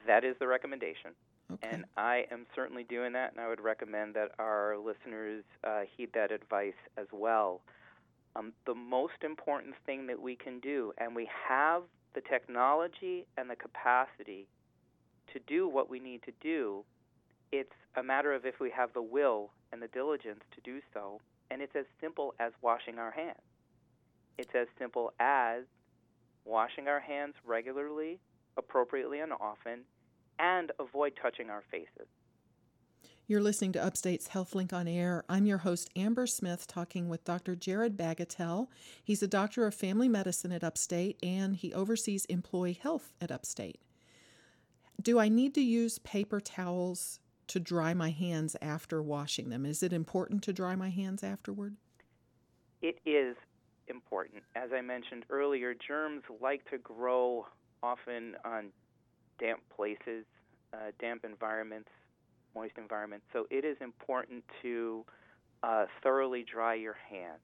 [0.06, 1.12] That is the recommendation.
[1.52, 1.68] Okay.
[1.72, 6.10] And I am certainly doing that, and I would recommend that our listeners uh, heed
[6.14, 7.60] that advice as well.
[8.36, 11.82] Um, the most important thing that we can do, and we have
[12.14, 14.46] the technology and the capacity
[15.32, 16.84] to do what we need to do,
[17.52, 21.20] it's a matter of if we have the will and the diligence to do so,
[21.50, 23.40] and it's as simple as washing our hands.
[24.38, 25.64] It's as simple as
[26.44, 28.18] washing our hands regularly,
[28.56, 29.80] appropriately, and often,
[30.40, 32.08] and avoid touching our faces.
[33.26, 35.22] You're listening to Upstate's HealthLink on Air.
[35.28, 37.54] I'm your host, Amber Smith, talking with Dr.
[37.54, 38.66] Jared Bagatelle.
[39.04, 43.80] He's a doctor of family medicine at Upstate and he oversees employee health at Upstate.
[45.00, 49.64] Do I need to use paper towels to dry my hands after washing them?
[49.64, 51.76] Is it important to dry my hands afterward?
[52.82, 53.36] It is
[53.86, 54.42] important.
[54.56, 57.46] As I mentioned earlier, germs like to grow
[57.82, 58.70] often on
[59.40, 60.24] damp places,
[60.72, 61.88] uh, damp environments
[62.54, 63.26] moist environments.
[63.32, 65.04] So it is important to
[65.62, 67.40] uh, thoroughly dry your hands.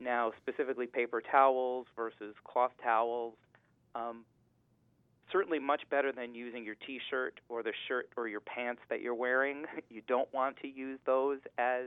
[0.00, 3.34] Now, specifically paper towels versus cloth towels,
[3.94, 4.24] um,
[5.32, 9.00] certainly much better than using your t shirt or the shirt or your pants that
[9.00, 9.64] you're wearing.
[9.90, 11.84] You don't want to use those as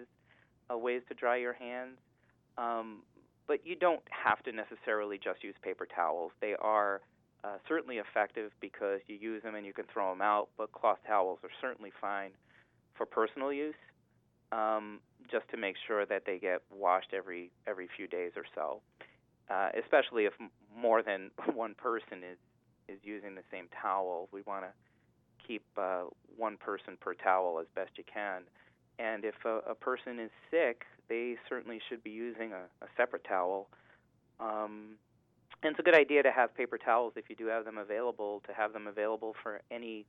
[0.72, 1.98] uh, ways to dry your hands.
[2.58, 3.04] Um,
[3.48, 6.32] but you don't have to necessarily just use paper towels.
[6.42, 7.02] They are
[7.44, 11.00] uh, certainly effective because you use them and you can throw them out, but cloth
[11.06, 12.32] towels are certainly fine
[12.96, 13.76] for personal use,
[14.52, 18.82] um, just to make sure that they get washed every every few days or so.
[19.50, 20.34] Uh, especially if
[20.76, 22.38] more than one person is
[22.90, 24.70] is using the same towel, we want to
[25.46, 26.04] keep uh,
[26.36, 28.44] one person per towel as best you can.
[29.00, 33.24] And if a, a person is sick, they certainly should be using a, a separate
[33.24, 33.70] towel.
[34.40, 34.96] Um,
[35.64, 38.42] and it's a good idea to have paper towels if you do have them available
[38.48, 40.06] to have them available for any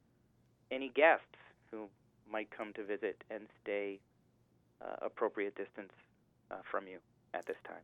[0.71, 1.25] any guests
[1.71, 1.89] who
[2.31, 3.99] might come to visit and stay
[4.83, 5.93] uh, appropriate distance
[6.51, 6.99] uh, from you
[7.35, 7.81] at this time.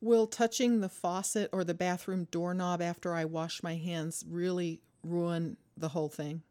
[0.00, 5.56] Will touching the faucet or the bathroom doorknob after I wash my hands really ruin
[5.76, 6.42] the whole thing?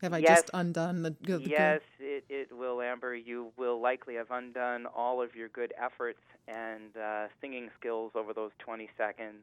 [0.00, 0.40] Have I yes.
[0.40, 3.14] just undone the, the Yes, it, it will, Amber.
[3.14, 8.32] You will likely have undone all of your good efforts and uh, singing skills over
[8.32, 9.42] those 20 seconds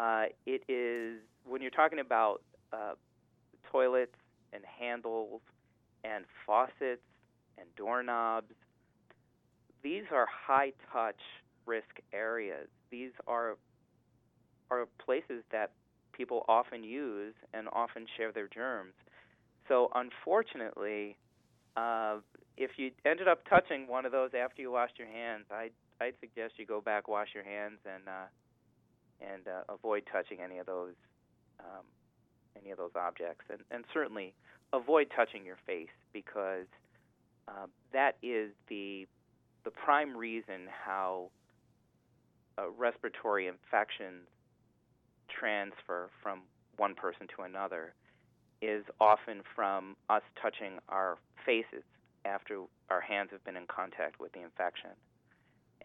[0.00, 2.40] uh, it is when you're talking about
[2.72, 2.94] uh,
[3.70, 4.14] toilets
[4.52, 5.42] and handles
[6.04, 7.02] and faucets
[7.58, 8.52] and doorknobs.
[9.82, 11.20] These are high touch
[11.66, 12.68] risk areas.
[12.90, 13.56] These are
[14.70, 15.72] are places that
[16.12, 18.94] people often use and often share their germs.
[19.68, 21.16] So unfortunately,
[21.76, 22.18] uh,
[22.56, 26.14] if you ended up touching one of those after you washed your hands, I I'd
[26.20, 28.26] suggest you go back, wash your hands, and uh,
[29.20, 30.94] and uh, avoid touching any of those
[31.60, 31.84] um,
[32.60, 34.34] any of those objects, and, and certainly
[34.72, 36.66] avoid touching your face because
[37.48, 39.06] uh, that is the
[39.64, 41.30] the prime reason how
[42.58, 44.26] uh, respiratory infections
[45.28, 46.40] transfer from
[46.76, 47.94] one person to another
[48.62, 51.84] is often from us touching our faces
[52.24, 54.90] after our hands have been in contact with the infection.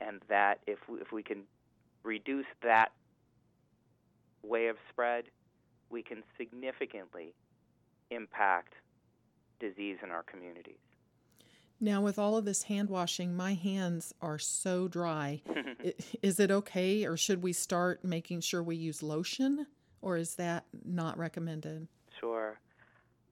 [0.01, 1.43] And that if we, if we can
[2.03, 2.91] reduce that
[4.45, 5.25] way of spread,
[5.89, 7.33] we can significantly
[8.11, 8.73] impact
[9.59, 10.77] disease in our communities.
[11.79, 15.41] Now, with all of this hand washing, my hands are so dry.
[16.21, 19.67] is it okay, or should we start making sure we use lotion,
[20.01, 21.87] or is that not recommended?
[22.19, 22.59] Sure.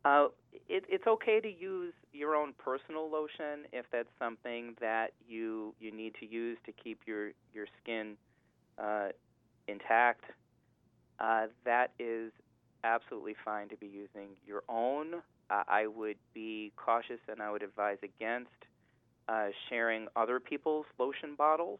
[0.03, 0.27] Uh,
[0.67, 5.91] it, it's okay to use your own personal lotion if that's something that you you
[5.91, 8.15] need to use to keep your your skin
[8.77, 9.07] uh,
[9.67, 10.25] intact
[11.19, 12.31] uh, that is
[12.83, 15.15] absolutely fine to be using your own.
[15.49, 18.51] Uh, I would be cautious and I would advise against
[19.27, 21.79] uh, sharing other people's lotion bottles.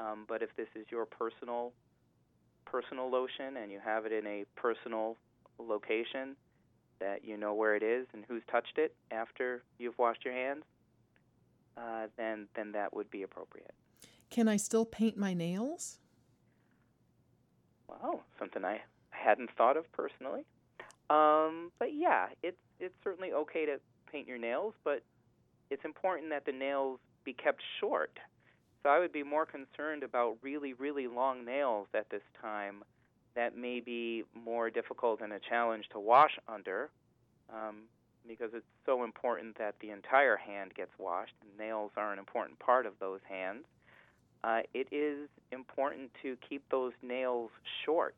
[0.00, 1.72] Um, but if this is your personal
[2.64, 5.16] personal lotion and you have it in a personal
[5.58, 6.36] location
[7.00, 10.62] that you know where it is and who's touched it after you've washed your hands,
[11.76, 13.74] uh, then then that would be appropriate.
[14.30, 15.98] Can I still paint my nails?
[18.00, 20.44] Well, something I hadn't thought of personally.
[21.10, 23.78] Um, but yeah, it's it's certainly okay to
[24.10, 25.02] paint your nails, but
[25.70, 28.18] it's important that the nails be kept short.
[28.82, 32.82] So I would be more concerned about really, really long nails at this time
[33.34, 36.90] that may be more difficult and a challenge to wash under
[37.52, 37.82] um,
[38.26, 41.32] because it's so important that the entire hand gets washed.
[41.58, 43.64] Nails are an important part of those hands
[44.44, 47.50] uh, it is important to keep those nails
[47.84, 48.16] short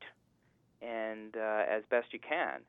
[0.80, 2.60] and uh, as best you can.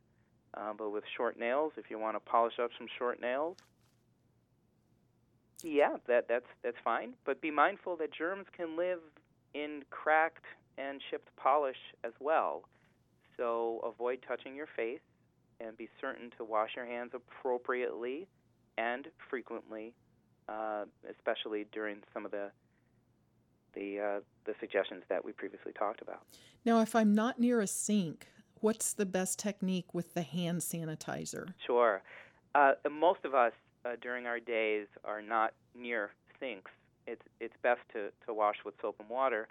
[0.53, 3.57] Uh, but with short nails, if you want to polish up some short nails,
[5.63, 7.13] yeah, that that's that's fine.
[7.25, 8.99] But be mindful that germs can live
[9.53, 10.45] in cracked
[10.77, 12.63] and chipped polish as well.
[13.37, 14.99] So avoid touching your face
[15.59, 18.27] and be certain to wash your hands appropriately
[18.77, 19.93] and frequently,
[20.49, 22.51] uh, especially during some of the
[23.75, 26.21] the uh, the suggestions that we previously talked about.
[26.65, 28.27] Now, if I'm not near a sink,
[28.61, 31.53] what's the best technique with the hand sanitizer?
[31.65, 32.01] Sure.
[32.53, 33.51] Uh, most of us
[33.85, 36.71] uh, during our days are not near sinks,
[37.07, 39.47] it's it's best to, to wash with soap and water.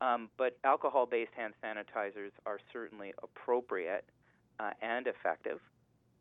[0.00, 4.04] Um, but alcohol-based hand sanitizers are certainly appropriate
[4.60, 5.58] uh, and effective.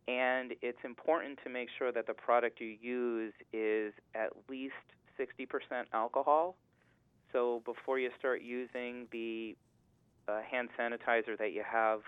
[0.08, 4.74] And it's important to make sure that the product you use is at least
[5.20, 5.48] 60%
[5.94, 6.56] alcohol.
[7.34, 9.56] So before you start using the
[10.28, 12.02] uh, hand sanitizer that you have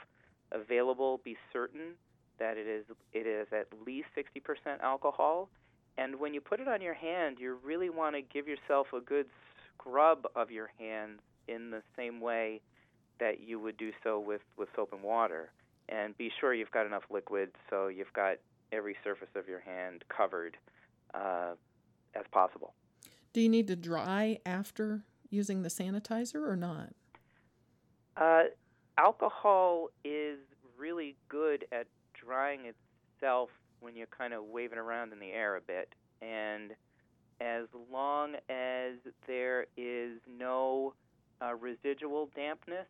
[0.52, 1.94] available, be certain
[2.40, 5.50] that it is it is at least 60% alcohol.
[5.98, 9.02] And when you put it on your hand, you really want to give yourself a
[9.02, 9.26] good
[9.74, 12.62] scrub of your hands in the same way
[13.20, 15.52] that you would do so with, with soap and water
[15.90, 18.38] and be sure you've got enough liquid so you've got
[18.72, 20.56] every surface of your hand covered
[21.14, 21.54] uh,
[22.16, 22.74] as possible.
[23.34, 26.94] Do you need to dry after using the sanitizer or not?
[28.18, 28.44] Uh,
[28.98, 30.40] alcohol is
[30.78, 35.62] really good at drying itself when you're kind of waving around in the air a
[35.62, 35.94] bit.
[36.22, 36.72] And
[37.40, 38.96] as long as
[39.28, 40.94] there is no
[41.42, 42.88] uh, residual dampness,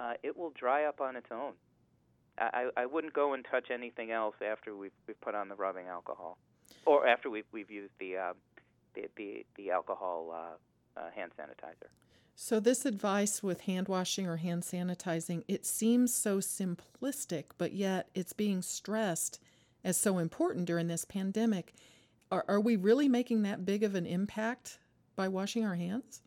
[0.00, 1.52] uh, it will dry up on its own.
[2.38, 5.86] I, I wouldn't go and touch anything else after we've, we've put on the rubbing
[5.86, 6.36] alcohol,
[6.84, 8.32] or after we've, we've used the, uh,
[8.94, 11.88] the, the, the alcohol uh, uh, hand sanitizer.
[12.36, 18.08] So, this advice with hand washing or hand sanitizing, it seems so simplistic, but yet
[18.14, 19.38] it's being stressed
[19.84, 21.74] as so important during this pandemic.
[22.32, 24.78] Are, are we really making that big of an impact
[25.14, 26.22] by washing our hands?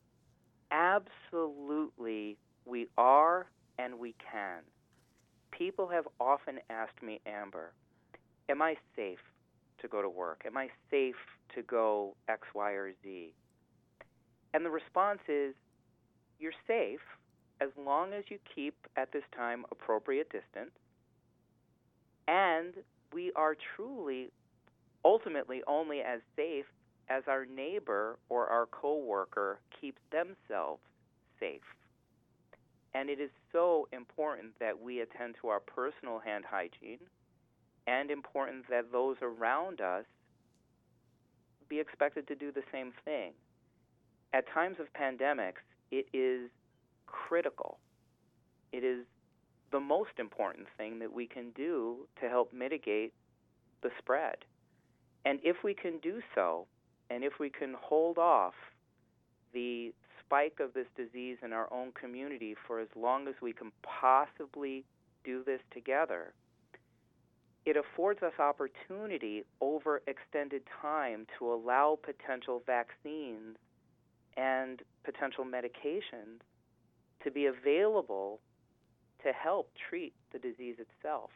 [0.71, 4.61] Absolutely, we are and we can
[5.57, 7.73] people have often asked me, Amber,
[8.49, 9.19] am I safe
[9.81, 10.43] to go to work?
[10.45, 11.15] Am I safe
[11.55, 13.33] to go X, Y, or Z?
[14.53, 15.53] And the response is,
[16.39, 17.01] you're safe
[17.59, 20.71] as long as you keep, at this time, appropriate distance.
[22.27, 22.73] And
[23.13, 24.29] we are truly,
[25.03, 26.65] ultimately, only as safe
[27.09, 30.81] as our neighbor or our coworker keeps themselves
[31.39, 31.61] safe.
[32.93, 36.99] And it is so important that we attend to our personal hand hygiene
[37.87, 40.05] and important that those around us
[41.69, 43.31] be expected to do the same thing.
[44.33, 46.49] At times of pandemics, it is
[47.05, 47.79] critical.
[48.73, 49.05] It is
[49.71, 53.13] the most important thing that we can do to help mitigate
[53.81, 54.37] the spread.
[55.25, 56.67] And if we can do so,
[57.09, 58.53] and if we can hold off
[59.53, 63.71] the spike of this disease in our own community for as long as we can
[63.81, 64.83] possibly
[65.23, 66.33] do this together,
[67.67, 73.57] it affords us opportunity over extended time to allow potential vaccines
[74.37, 76.39] and potential medications
[77.21, 78.39] to be available
[79.21, 81.29] to help treat the disease itself.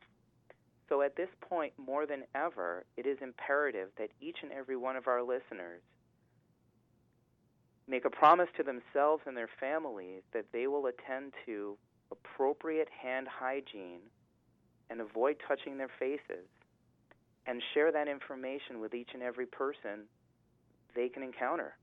[0.88, 4.96] So at this point, more than ever, it is imperative that each and every one
[4.96, 5.82] of our listeners
[7.90, 11.78] make a promise to themselves and their families that they will attend to
[12.10, 14.00] appropriate hand hygiene
[14.92, 16.46] and avoid touching their faces
[17.48, 20.06] and share that information with each and every person
[20.96, 21.74] they can encounter.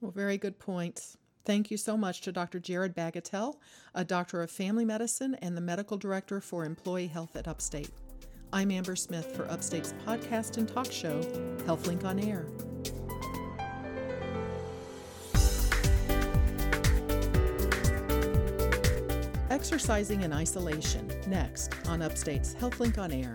[0.00, 1.18] Well, very good points.
[1.44, 2.60] Thank you so much to Dr.
[2.60, 3.54] Jared Bagatelle,
[3.94, 7.90] a doctor of family medicine and the medical director for employee health at Upstate.
[8.52, 11.20] I'm Amber Smith for Upstate's podcast and talk show,
[11.66, 12.46] HealthLink on Air.
[19.58, 23.32] Exercising in Isolation, next on Upstate's HealthLink on Air.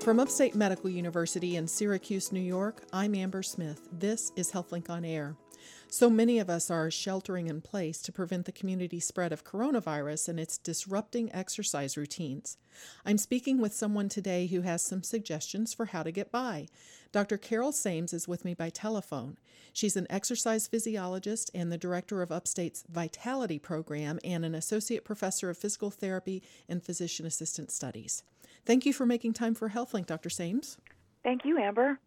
[0.00, 3.90] From Upstate Medical University in Syracuse, New York, I'm Amber Smith.
[3.92, 5.36] This is HealthLink on Air.
[5.92, 10.30] So many of us are sheltering in place to prevent the community spread of coronavirus
[10.30, 12.56] and it's disrupting exercise routines.
[13.04, 16.68] I'm speaking with someone today who has some suggestions for how to get by.
[17.12, 17.36] Dr.
[17.36, 19.36] Carol Sames is with me by telephone.
[19.74, 25.50] She's an exercise physiologist and the director of Upstate's Vitality program and an associate professor
[25.50, 28.22] of physical therapy and physician assistant studies.
[28.64, 30.30] Thank you for making time for HealthLink, Dr.
[30.30, 30.78] Sames.
[31.22, 31.98] Thank you, Amber.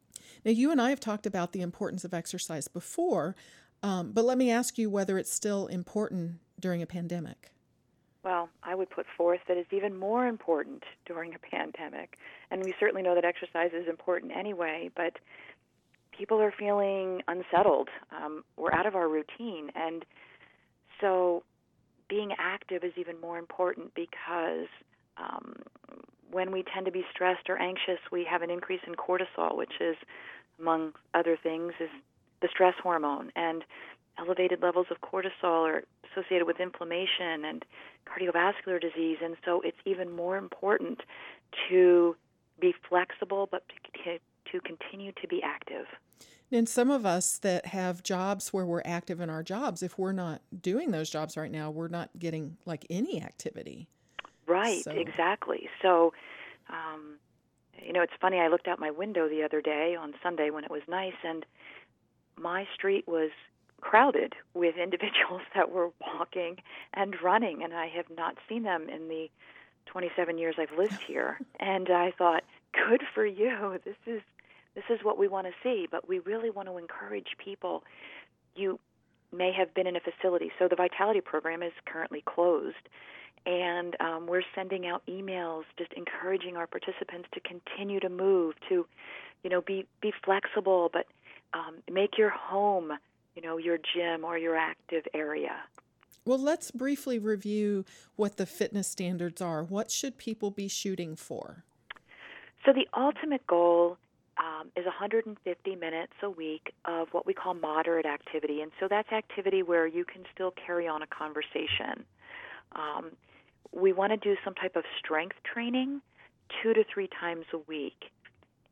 [0.44, 3.36] Now, you and I have talked about the importance of exercise before,
[3.88, 7.52] um, but let me ask you whether it's still important during a pandemic.
[8.24, 12.18] Well, I would put forth that it's even more important during a pandemic.
[12.50, 15.14] And we certainly know that exercise is important anyway, but
[16.18, 17.90] people are feeling unsettled.
[18.12, 19.66] Um, we're out of our routine.
[19.76, 20.04] And
[21.00, 21.44] so
[22.10, 24.70] being active is even more important because
[25.18, 25.48] Um,
[26.30, 29.76] when we tend to be stressed or anxious, we have an increase in cortisol, which
[29.80, 29.96] is,
[30.60, 30.82] among
[31.14, 31.94] other things, is
[32.42, 33.32] the stress hormone.
[33.36, 33.64] And
[34.18, 37.66] elevated levels of cortisol are associated with inflammation and
[38.06, 39.18] cardiovascular disease.
[39.24, 41.02] And so it's even more important
[41.70, 42.16] to
[42.60, 43.64] be flexible, but
[44.04, 44.20] to,
[44.52, 45.86] to continue to be active.
[46.52, 50.12] And some of us that have jobs where we're active in our jobs, if we're
[50.12, 53.88] not doing those jobs right now, we're not getting like any activity.
[54.48, 54.92] Right, so.
[54.92, 55.68] exactly.
[55.82, 56.14] So,
[56.70, 57.16] um,
[57.84, 58.38] you know, it's funny.
[58.38, 61.46] I looked out my window the other day on Sunday when it was nice, and
[62.40, 63.32] my street was
[63.82, 66.58] crowded with individuals that were walking
[66.94, 69.30] and running, and I have not seen them in the
[69.86, 71.40] 27 years I've lived here.
[71.60, 73.80] and I thought, good for you.
[73.86, 74.22] This is
[74.76, 77.84] this is what we want to see, but we really want to encourage people.
[78.56, 78.78] You
[79.32, 82.90] may have been in a facility, so the Vitality program is currently closed,
[83.46, 88.86] and um, we're sending out emails just encouraging our participants to continue to move, to,
[89.44, 91.06] you know, be be flexible, but
[91.54, 92.92] um, make your home,
[93.36, 95.56] you know, your gym or your active area.
[96.26, 97.86] Well, let's briefly review
[98.16, 99.64] what the fitness standards are.
[99.64, 101.64] What should people be shooting for?
[102.66, 103.98] So, the ultimate goal
[104.38, 108.62] um, is 150 minutes a week of what we call moderate activity.
[108.62, 112.06] And so that's activity where you can still carry on a conversation.
[112.74, 113.12] Um,
[113.72, 116.02] we want to do some type of strength training
[116.62, 118.12] two to three times a week,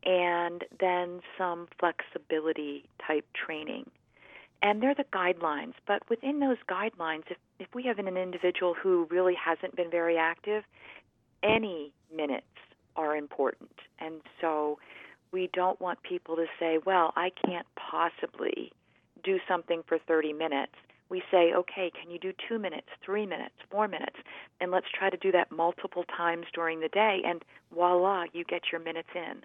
[0.05, 3.89] and then some flexibility type training.
[4.61, 9.07] And they're the guidelines, but within those guidelines, if, if we have an individual who
[9.09, 10.63] really hasn't been very active,
[11.43, 12.45] any minutes
[12.95, 13.71] are important.
[13.99, 14.79] And so
[15.31, 18.71] we don't want people to say, well, I can't possibly
[19.23, 20.73] do something for 30 minutes.
[21.09, 24.15] We say, okay, can you do two minutes, three minutes, four minutes?
[24.61, 27.43] And let's try to do that multiple times during the day, and
[27.73, 29.43] voila, you get your minutes in.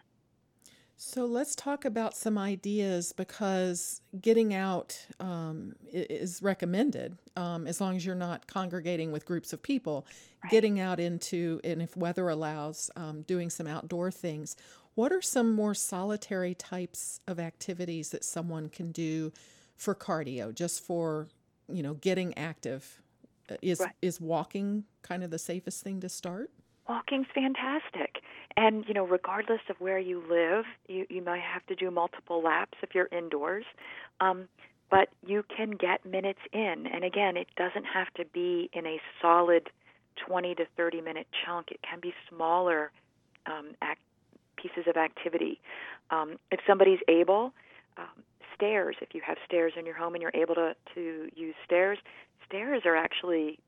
[1.00, 7.94] So let's talk about some ideas because getting out um, is recommended um, as long
[7.94, 10.04] as you're not congregating with groups of people.
[10.42, 10.50] Right.
[10.50, 14.56] Getting out into, and if weather allows, um, doing some outdoor things.
[14.96, 19.32] What are some more solitary types of activities that someone can do
[19.76, 21.28] for cardio, just for
[21.68, 23.00] you know getting active?
[23.48, 23.92] Uh, is right.
[24.02, 26.50] is walking kind of the safest thing to start?
[26.88, 28.17] Walking's fantastic,
[28.58, 32.42] and you know regardless of where you live, you you might have to do multiple
[32.42, 33.64] laps if you're indoors.
[34.20, 34.48] Um,
[34.90, 36.86] but you can get minutes in.
[36.92, 39.68] And again, it doesn't have to be in a solid
[40.26, 41.70] 20 to 30 minute chunk.
[41.70, 42.90] It can be smaller
[43.46, 44.00] um, act,
[44.56, 45.60] pieces of activity.
[46.10, 47.52] Um, if somebody's able,
[47.98, 51.54] um, stairs, if you have stairs in your home and you're able to, to use
[51.64, 51.98] stairs,
[52.46, 53.58] stairs are actually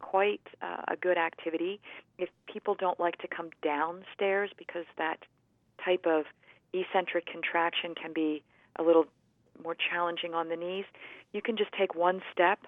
[0.00, 1.80] quite uh, a good activity.
[2.18, 5.18] If people don't like to come downstairs because that
[5.84, 6.24] type of
[6.72, 8.42] eccentric contraction can be
[8.78, 9.06] a little
[9.62, 10.84] more challenging on the knees,
[11.32, 12.60] you can just take one step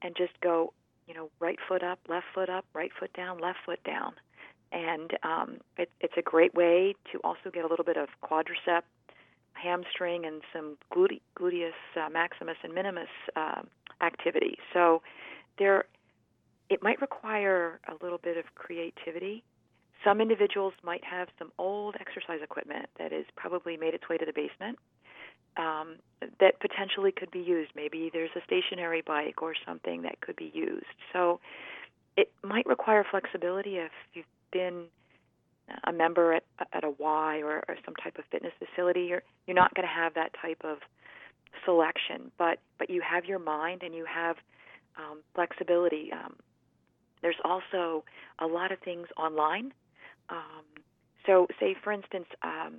[0.00, 0.72] and just go,
[1.06, 4.14] you know, right foot up, left foot up, right foot down, left foot down
[4.72, 8.82] and um, it, it's a great way to also get a little bit of quadricep,
[9.52, 13.62] hamstring, and some glute, gluteus uh, maximus and minimus uh,
[14.00, 14.56] activity.
[14.72, 15.02] So
[15.58, 15.84] there,
[16.72, 19.44] it might require a little bit of creativity.
[20.04, 24.24] Some individuals might have some old exercise equipment that has probably made its way to
[24.24, 24.78] the basement
[25.56, 25.96] um,
[26.40, 27.70] that potentially could be used.
[27.76, 30.86] Maybe there's a stationary bike or something that could be used.
[31.12, 31.40] So
[32.16, 34.84] it might require flexibility if you've been
[35.84, 39.54] a member at, at a Y or, or some type of fitness facility, you're you're
[39.54, 40.78] not going to have that type of
[41.64, 42.30] selection.
[42.38, 44.36] But but you have your mind and you have
[44.98, 46.10] um, flexibility.
[46.12, 46.34] Um,
[47.22, 48.04] there's also
[48.38, 49.72] a lot of things online.
[50.28, 50.64] Um,
[51.26, 52.74] so, say for instance, um,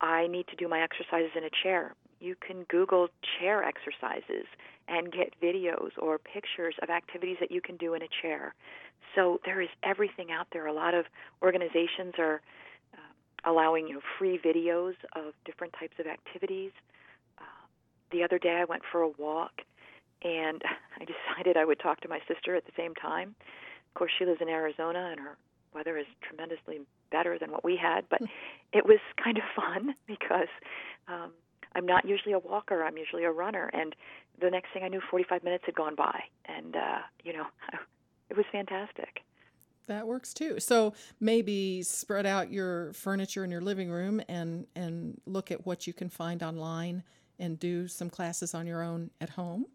[0.00, 1.94] I need to do my exercises in a chair.
[2.20, 3.08] You can Google
[3.38, 4.46] chair exercises
[4.88, 8.54] and get videos or pictures of activities that you can do in a chair.
[9.14, 10.66] So there is everything out there.
[10.66, 11.06] A lot of
[11.42, 12.40] organizations are
[12.94, 16.72] uh, allowing you know free videos of different types of activities.
[17.38, 17.66] Uh,
[18.12, 19.52] the other day, I went for a walk,
[20.26, 20.62] and
[21.00, 23.34] I decided I would talk to my sister at the same time.
[23.88, 25.36] Of course, she lives in Arizona, and her
[25.74, 28.20] weather is tremendously better than what we had, but
[28.72, 30.48] it was kind of fun because
[31.08, 31.30] um,
[31.74, 32.82] I'm not usually a walker.
[32.84, 33.94] I'm usually a runner, and
[34.40, 37.46] the next thing I knew, 45 minutes had gone by, and uh, you know,
[38.30, 39.20] it was fantastic.
[39.86, 40.58] That works too.
[40.58, 45.86] So maybe spread out your furniture in your living room and and look at what
[45.86, 47.04] you can find online
[47.38, 49.66] and do some classes on your own at home.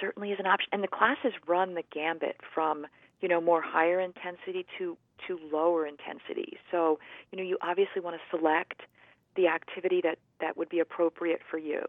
[0.00, 0.68] Certainly is an option.
[0.72, 2.86] And the classes run the gambit from
[3.20, 6.58] you know, more higher intensity to to lower intensity.
[6.70, 6.98] So,
[7.32, 8.82] you know, you obviously want to select
[9.34, 11.82] the activity that that would be appropriate for you.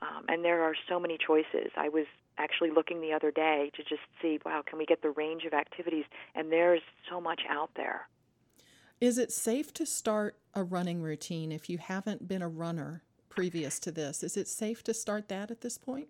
[0.00, 1.70] Um, and there are so many choices.
[1.76, 2.06] I was
[2.38, 5.52] actually looking the other day to just see, wow, can we get the range of
[5.52, 6.04] activities?
[6.34, 8.08] And there's so much out there.
[9.00, 13.78] Is it safe to start a running routine if you haven't been a runner previous
[13.80, 14.22] to this?
[14.22, 16.08] Is it safe to start that at this point?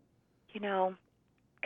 [0.53, 0.95] You know,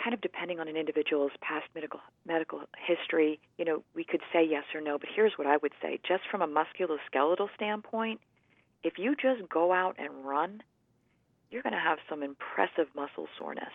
[0.03, 4.47] kind of depending on an individual's past medical medical history, you know, we could say
[4.49, 5.99] yes or no, but here's what I would say.
[6.07, 8.21] Just from a musculoskeletal standpoint,
[8.83, 10.63] if you just go out and run,
[11.51, 13.73] you're going to have some impressive muscle soreness,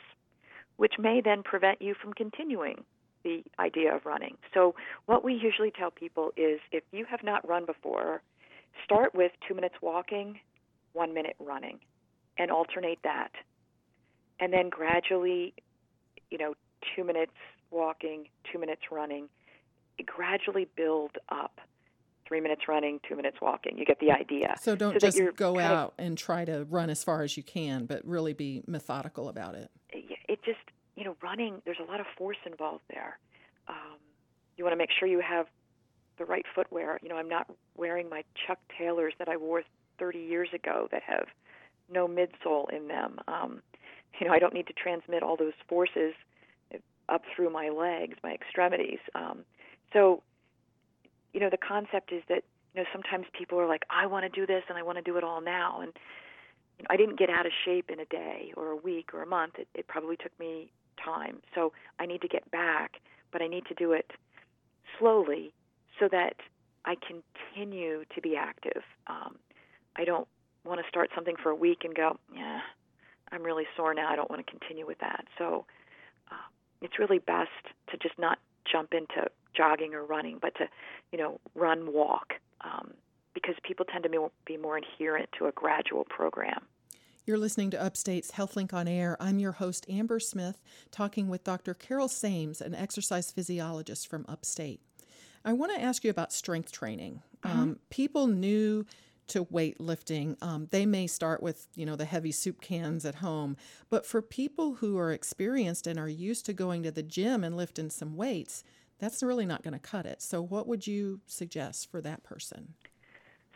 [0.78, 2.84] which may then prevent you from continuing
[3.24, 4.38] the idea of running.
[4.54, 8.22] So, what we usually tell people is if you have not run before,
[8.84, 10.40] start with two minutes walking,
[10.94, 11.80] one minute running,
[12.38, 13.32] and alternate that.
[14.40, 15.54] And then gradually,
[16.34, 16.56] you know,
[16.96, 17.32] two minutes
[17.72, 19.30] walking, two minutes running,
[20.06, 21.62] gradually build up.
[22.28, 23.78] Three minutes running, two minutes walking.
[23.78, 24.56] You get the idea.
[24.60, 27.44] So don't so just go out of, and try to run as far as you
[27.44, 29.70] can, but really be methodical about it.
[29.92, 30.60] It just
[30.96, 33.20] you know, running, there's a lot of force involved there.
[33.68, 33.98] Um,
[34.58, 35.48] you want to make sure you have
[36.18, 37.00] the right footwear.
[37.02, 39.64] You know, I'm not wearing my Chuck Taylors that I wore
[40.00, 41.26] 30 years ago that have
[41.92, 43.20] no midsole in them.
[43.28, 43.62] Um,
[44.20, 46.14] you know, I don't need to transmit all those forces
[47.10, 49.00] up through my legs, my extremities.
[49.16, 49.40] Um,
[49.92, 50.24] so,
[51.34, 52.44] you know, the concept is that
[52.74, 55.04] you know sometimes people are like, I want to do this and I want to
[55.04, 55.92] do it all now, and
[56.78, 59.22] you know, I didn't get out of shape in a day or a week or
[59.22, 59.56] a month.
[59.58, 60.72] It, it probably took me
[61.04, 61.42] time.
[61.54, 63.02] So I need to get back,
[63.32, 64.12] but I need to do it
[65.00, 65.54] slowly
[66.00, 66.36] so that
[66.86, 68.84] I continue to be active.
[69.08, 69.38] Um,
[69.96, 70.28] I don't
[70.66, 72.62] want to start something for a week and go, yeah,
[73.32, 74.10] I'm really sore now.
[74.10, 75.26] I don't want to continue with that.
[75.38, 75.66] So
[76.32, 76.48] uh,
[76.82, 77.50] it's really best
[77.92, 78.40] to just not
[78.72, 80.66] jump into jogging or running, but to,
[81.12, 82.94] you know, run, walk, um,
[83.34, 86.62] because people tend to be more adherent to a gradual program.
[87.26, 89.16] You're listening to Upstate's HealthLink on Air.
[89.20, 90.62] I'm your host, Amber Smith,
[90.92, 91.74] talking with Dr.
[91.74, 94.82] Carol Sames, an exercise physiologist from Upstate.
[95.46, 97.22] I want to ask you about strength training.
[97.46, 97.60] Mm-hmm.
[97.60, 98.86] Um, people new
[99.28, 103.58] to weightlifting, um, they may start with you know the heavy soup cans at home,
[103.90, 107.56] but for people who are experienced and are used to going to the gym and
[107.56, 108.64] lifting some weights,
[109.00, 110.22] that's really not going to cut it.
[110.22, 112.74] So, what would you suggest for that person?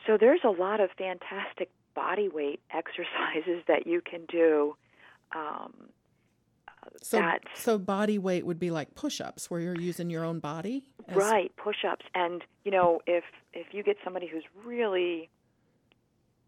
[0.06, 4.76] So, there's a lot of fantastic body weight exercises that you can do.
[5.36, 5.90] Um,
[7.02, 7.22] so,
[7.54, 10.86] so body weight would be like push-ups, where you're using your own body.
[11.08, 11.16] As...
[11.16, 15.30] Right, push-ups, and you know, if if you get somebody who's really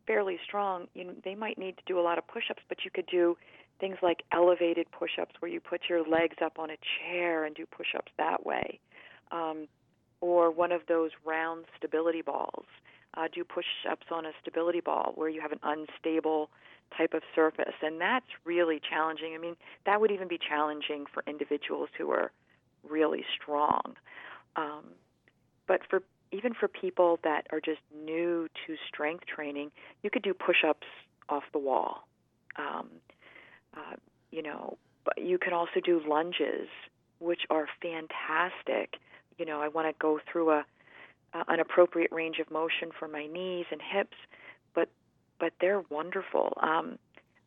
[0.09, 2.89] fairly strong, you know, they might need to do a lot of push-ups, but you
[2.89, 3.37] could do
[3.79, 7.65] things like elevated push-ups, where you put your legs up on a chair and do
[7.67, 8.79] push-ups that way,
[9.31, 9.67] um,
[10.19, 12.65] or one of those round stability balls
[13.17, 16.49] uh, do push ups on a stability ball where you have an unstable
[16.97, 17.75] type of surface.
[17.83, 19.35] And that's really challenging.
[19.35, 19.55] I mean,
[19.85, 22.31] that would even be challenging for individuals who are
[22.87, 23.95] really strong.
[24.55, 24.85] Um,
[25.67, 26.01] but for
[26.31, 29.71] even for people that are just new to strength training,
[30.03, 30.87] you could do push ups
[31.27, 32.07] off the wall.
[32.57, 32.89] Um,
[33.75, 33.95] uh,
[34.31, 36.67] you know, but you can also do lunges,
[37.19, 38.95] which are fantastic.
[39.37, 40.65] You know, I want to go through a
[41.33, 44.17] uh, an appropriate range of motion for my knees and hips,
[44.73, 44.89] but
[45.39, 46.53] but they're wonderful.
[46.61, 46.97] Um,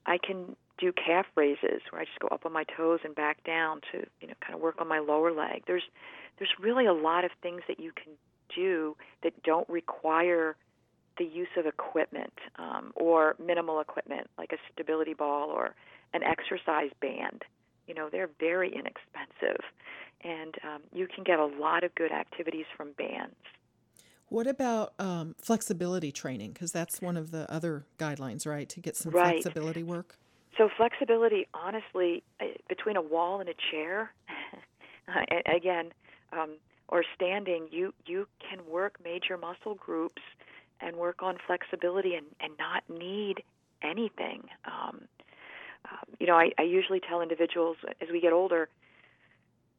[0.07, 3.45] I can do calf raises where I just go up on my toes and back
[3.45, 5.65] down to you know kind of work on my lower leg.
[5.67, 5.83] There's
[6.39, 8.13] there's really a lot of things that you can
[8.55, 10.57] do that don't require
[11.19, 15.75] the use of equipment um, or minimal equipment like a stability ball or
[16.15, 17.43] an exercise band.
[17.87, 19.65] You know, they're very inexpensive,
[20.23, 23.35] and um, you can get a lot of good activities from bands.
[24.29, 26.53] What about um, flexibility training?
[26.53, 28.69] Because that's one of the other guidelines, right?
[28.71, 29.43] To get some right.
[29.43, 30.17] flexibility work.
[30.57, 34.13] So flexibility, honestly, uh, between a wall and a chair,
[35.55, 35.93] again,
[36.33, 36.53] um,
[36.93, 40.21] or standing, you you can work major muscle groups
[40.83, 43.43] and work on flexibility and, and not need
[43.83, 44.43] anything.
[44.67, 45.01] Um,
[45.87, 48.69] uh, you know, I, I usually tell individuals as we get older,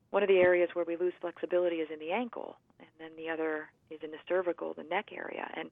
[0.09, 3.29] one of the areas where we lose flexibility is in the ankle, and then the
[3.29, 5.47] other is in the cervical, the neck area.
[5.55, 5.69] And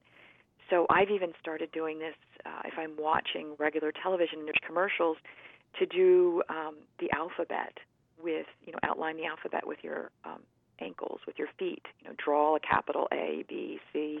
[0.70, 2.14] so I've even started doing this
[2.46, 5.16] uh, if I'm watching regular television and there's commercials
[5.80, 7.78] to do um, the alphabet
[8.22, 10.40] with, you know, outline the alphabet with your um,
[10.80, 11.84] ankles, with your feet.
[12.00, 14.20] You know, draw a capital A, B, C.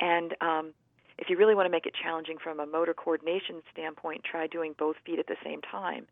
[0.00, 0.72] And um,
[1.18, 4.74] if you really want to make it challenging from a motor coordination standpoint, try doing
[4.78, 6.06] both feet at the same time.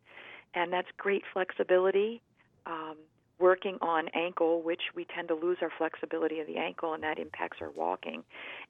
[0.55, 2.23] And that's great flexibility.
[2.67, 2.97] Um,
[3.39, 7.19] working on ankle, which we tend to lose our flexibility of the ankle, and that
[7.19, 8.23] impacts our walking.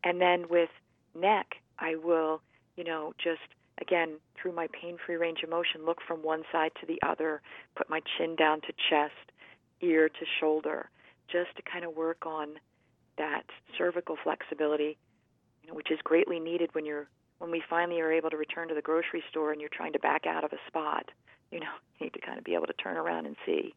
[0.02, 0.70] And then with
[1.14, 2.40] neck, I will,
[2.76, 3.40] you know, just
[3.80, 7.42] again through my pain-free range of motion, look from one side to the other,
[7.76, 9.31] put my chin down to chest,
[9.82, 10.88] ear to shoulder,
[11.30, 12.54] just to kind of work on
[13.18, 13.44] that
[13.76, 14.96] cervical flexibility,
[15.62, 17.08] you know, which is greatly needed when you're
[17.38, 19.98] when we finally are able to return to the grocery store and you're trying to
[19.98, 21.10] back out of a spot.
[21.50, 21.66] You know,
[21.98, 23.74] you need to kind of be able to turn around and see.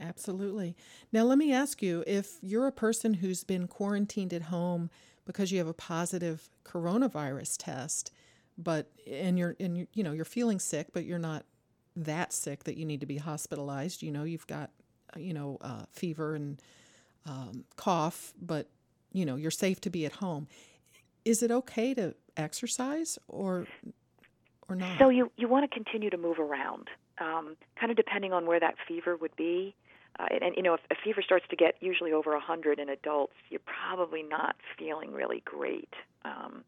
[0.00, 0.76] Absolutely.
[1.10, 4.90] Now, let me ask you if you're a person who's been quarantined at home
[5.24, 8.12] because you have a positive coronavirus test,
[8.56, 11.44] but and you're and you, you know you're feeling sick, but you're not
[11.96, 14.02] that sick that you need to be hospitalized.
[14.02, 14.70] You know, you've got
[15.16, 16.60] you know uh, fever and
[17.26, 18.68] um, cough, but
[19.12, 20.48] you know you're safe to be at home.
[21.24, 23.66] Is it okay to exercise or
[24.68, 24.98] or not?
[24.98, 26.88] So you you want to continue to move around,
[27.20, 29.74] um, kind of depending on where that fever would be.
[30.18, 32.88] Uh, and, and, you know, if a fever starts to get usually over 100 in
[32.88, 35.92] adults, you're probably not feeling really great.
[36.24, 36.64] Um,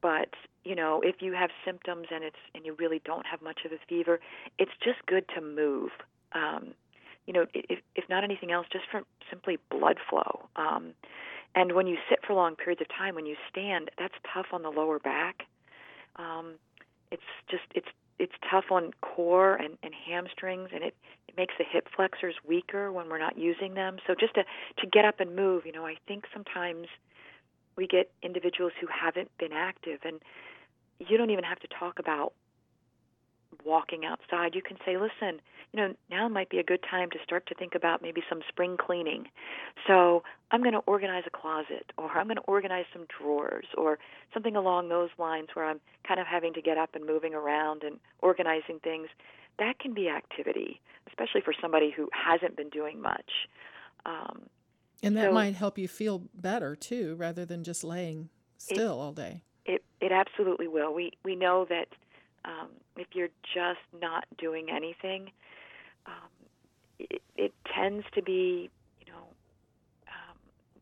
[0.00, 0.28] but
[0.64, 3.72] you know, if you have symptoms and it's and you really don't have much of
[3.72, 4.20] a fever,
[4.58, 5.90] it's just good to move.
[6.32, 6.74] Um,
[7.26, 10.48] you know, if if not anything else, just for simply blood flow.
[10.56, 10.94] Um,
[11.54, 14.62] and when you sit for long periods of time, when you stand, that's tough on
[14.62, 15.42] the lower back.
[16.16, 16.54] Um,
[17.10, 20.94] it's just it's it's tough on core and, and hamstrings, and it,
[21.28, 23.98] it makes the hip flexors weaker when we're not using them.
[24.06, 24.44] So just to
[24.78, 26.86] to get up and move, you know, I think sometimes
[27.76, 30.20] we get individuals who haven't been active, and
[30.98, 32.32] you don't even have to talk about
[33.64, 34.54] walking outside.
[34.54, 35.40] You can say, listen,
[35.72, 38.40] you know, now might be a good time to start to think about maybe some
[38.48, 39.28] spring cleaning.
[39.86, 43.98] So I'm going to organize a closet, or I'm going to organize some drawers, or
[44.34, 47.82] something along those lines where I'm kind of having to get up and moving around
[47.82, 49.08] and organizing things.
[49.58, 53.48] That can be activity, especially for somebody who hasn't been doing much.
[54.04, 54.42] Um,
[55.02, 59.02] and that so might help you feel better too, rather than just laying still it,
[59.02, 59.42] all day.
[59.64, 60.94] It it absolutely will.
[60.94, 61.88] We we know that
[62.44, 65.30] um, if you're just not doing anything,
[66.06, 66.30] um,
[66.98, 68.70] it, it tends to be,
[69.00, 69.24] you know,
[70.08, 70.36] um,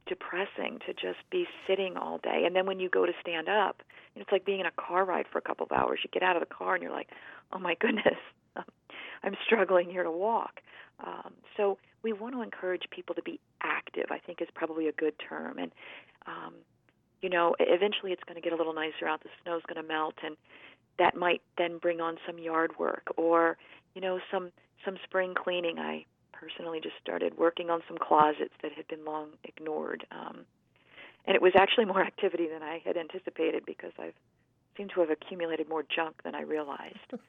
[0.07, 2.45] depressing to just be sitting all day.
[2.47, 3.83] And then when you go to stand up,
[4.17, 6.01] it's like being in a car ride for a couple of hours.
[6.03, 7.11] You get out of the car and you're like,
[7.53, 8.19] oh my goodness,
[9.23, 10.61] I'm struggling here to walk.
[11.05, 14.07] Um, so we want to encourage people to be active.
[14.11, 15.59] I think is probably a good term.
[15.59, 15.73] And
[16.27, 16.55] um,
[17.23, 19.23] you know, eventually it's going to get a little nicer out.
[19.23, 20.37] The snow's going to melt, and
[20.99, 23.57] that might then bring on some yard work or
[23.95, 24.51] you know some
[24.85, 25.79] some spring cleaning.
[25.79, 30.45] I personally just started working on some closets that had been long ignored, um,
[31.27, 34.15] and it was actually more activity than I had anticipated because I've
[34.77, 37.13] seemed to have accumulated more junk than I realized.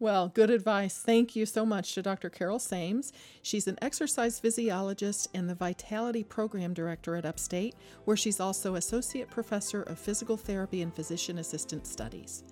[0.00, 0.98] Well, good advice.
[0.98, 2.28] Thank you so much to Dr.
[2.28, 3.12] Carol Sames.
[3.42, 9.30] She's an exercise physiologist and the Vitality Program Director at Upstate, where she's also Associate
[9.30, 12.42] Professor of Physical Therapy and Physician Assistant Studies.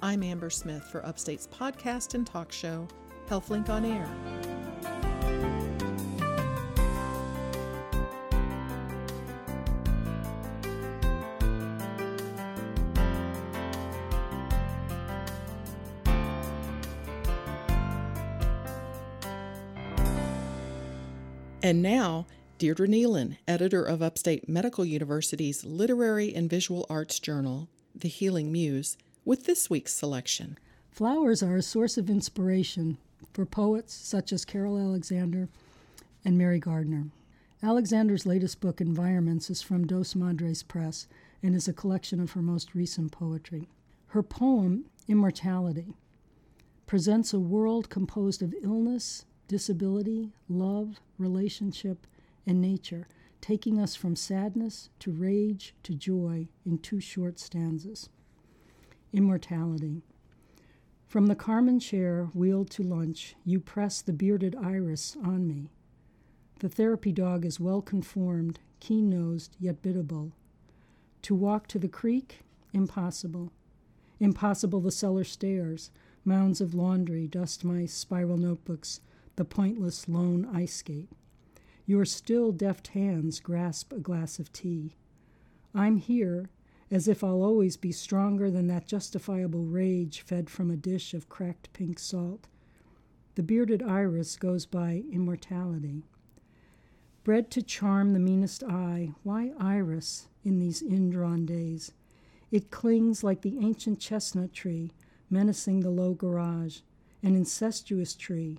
[0.00, 2.86] I'm Amber Smith for Upstate's podcast and talk show,
[3.28, 4.08] HealthLink on Air.
[21.60, 22.26] And now,
[22.58, 28.96] Deirdre Neilen, editor of Upstate Medical University's Literary and Visual Arts Journal, The Healing Muse,
[29.28, 30.56] with this week's selection.
[30.90, 32.96] Flowers are a source of inspiration
[33.34, 35.50] for poets such as Carol Alexander
[36.24, 37.08] and Mary Gardner.
[37.62, 41.06] Alexander's latest book, Environments, is from Dos Madres Press
[41.42, 43.68] and is a collection of her most recent poetry.
[44.06, 45.92] Her poem, Immortality,
[46.86, 52.06] presents a world composed of illness, disability, love, relationship,
[52.46, 53.06] and nature,
[53.42, 58.08] taking us from sadness to rage to joy in two short stanzas
[59.12, 60.02] immortality.
[61.06, 65.70] From the Carmen chair wheeled to lunch, you press the bearded iris on me.
[66.60, 70.32] The therapy dog is well conformed, keen nosed, yet biddable.
[71.22, 72.40] To walk to the creek?
[72.72, 73.52] Impossible.
[74.20, 75.90] Impossible the cellar stairs,
[76.24, 79.00] mounds of laundry, dust mice, spiral notebooks,
[79.36, 81.08] the pointless lone ice skate.
[81.86, 84.96] Your still deft hands grasp a glass of tea.
[85.74, 86.50] I'm here,
[86.90, 91.28] as if I'll always be stronger than that justifiable rage fed from a dish of
[91.28, 92.48] cracked pink salt.
[93.34, 96.04] The bearded iris goes by immortality.
[97.24, 101.92] Bred to charm the meanest eye, why iris in these indrawn days?
[102.50, 104.92] It clings like the ancient chestnut tree,
[105.28, 106.80] menacing the low garage,
[107.22, 108.58] an incestuous tree,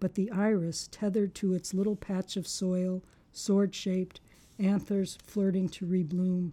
[0.00, 4.20] but the iris tethered to its little patch of soil, sword shaped,
[4.58, 6.52] anthers flirting to rebloom.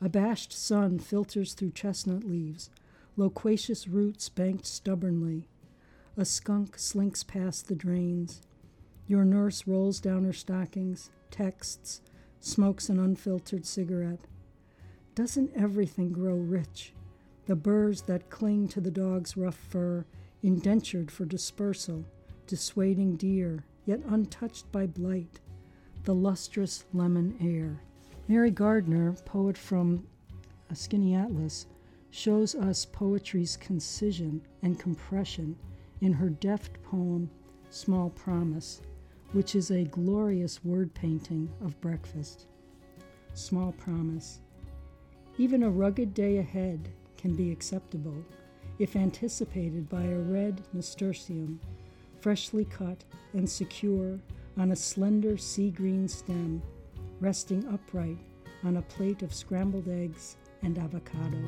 [0.00, 2.70] Abashed sun filters through chestnut leaves,
[3.16, 5.48] loquacious roots banked stubbornly.
[6.16, 8.42] A skunk slinks past the drains.
[9.06, 12.00] Your nurse rolls down her stockings, texts,
[12.40, 14.26] smokes an unfiltered cigarette.
[15.14, 16.92] Doesn't everything grow rich?
[17.46, 20.04] The burrs that cling to the dog's rough fur,
[20.42, 22.04] indentured for dispersal,
[22.46, 25.40] dissuading deer, yet untouched by blight.
[26.04, 27.80] The lustrous lemon air.
[28.30, 30.06] Mary Gardner, poet from
[30.68, 31.66] A Skinny Atlas,
[32.10, 35.56] shows us poetry's concision and compression
[36.02, 37.30] in her deft poem,
[37.70, 38.82] Small Promise,
[39.32, 42.48] which is a glorious word painting of breakfast.
[43.32, 44.40] Small Promise.
[45.38, 48.22] Even a rugged day ahead can be acceptable
[48.78, 51.58] if anticipated by a red nasturtium,
[52.20, 54.20] freshly cut and secure
[54.58, 56.60] on a slender sea green stem
[57.20, 58.18] resting upright
[58.64, 61.38] on a plate of scrambled eggs and avocado.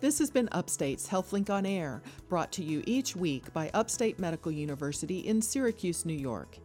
[0.00, 2.02] This has been Upstate's HealthLink on Air,
[2.34, 6.58] brought to you each week by Upstate Medical University in Syracuse, New York.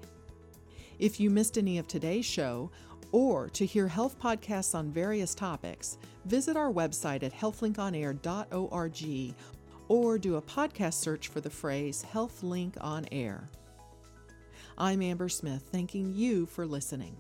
[0.97, 2.72] If you missed any of today's show,
[3.11, 9.36] or to hear health podcasts on various topics, visit our website at healthlinkonair.org
[9.89, 13.47] or do a podcast search for the phrase Health Link on Air.
[14.76, 17.15] I'm Amber Smith, thanking you for listening.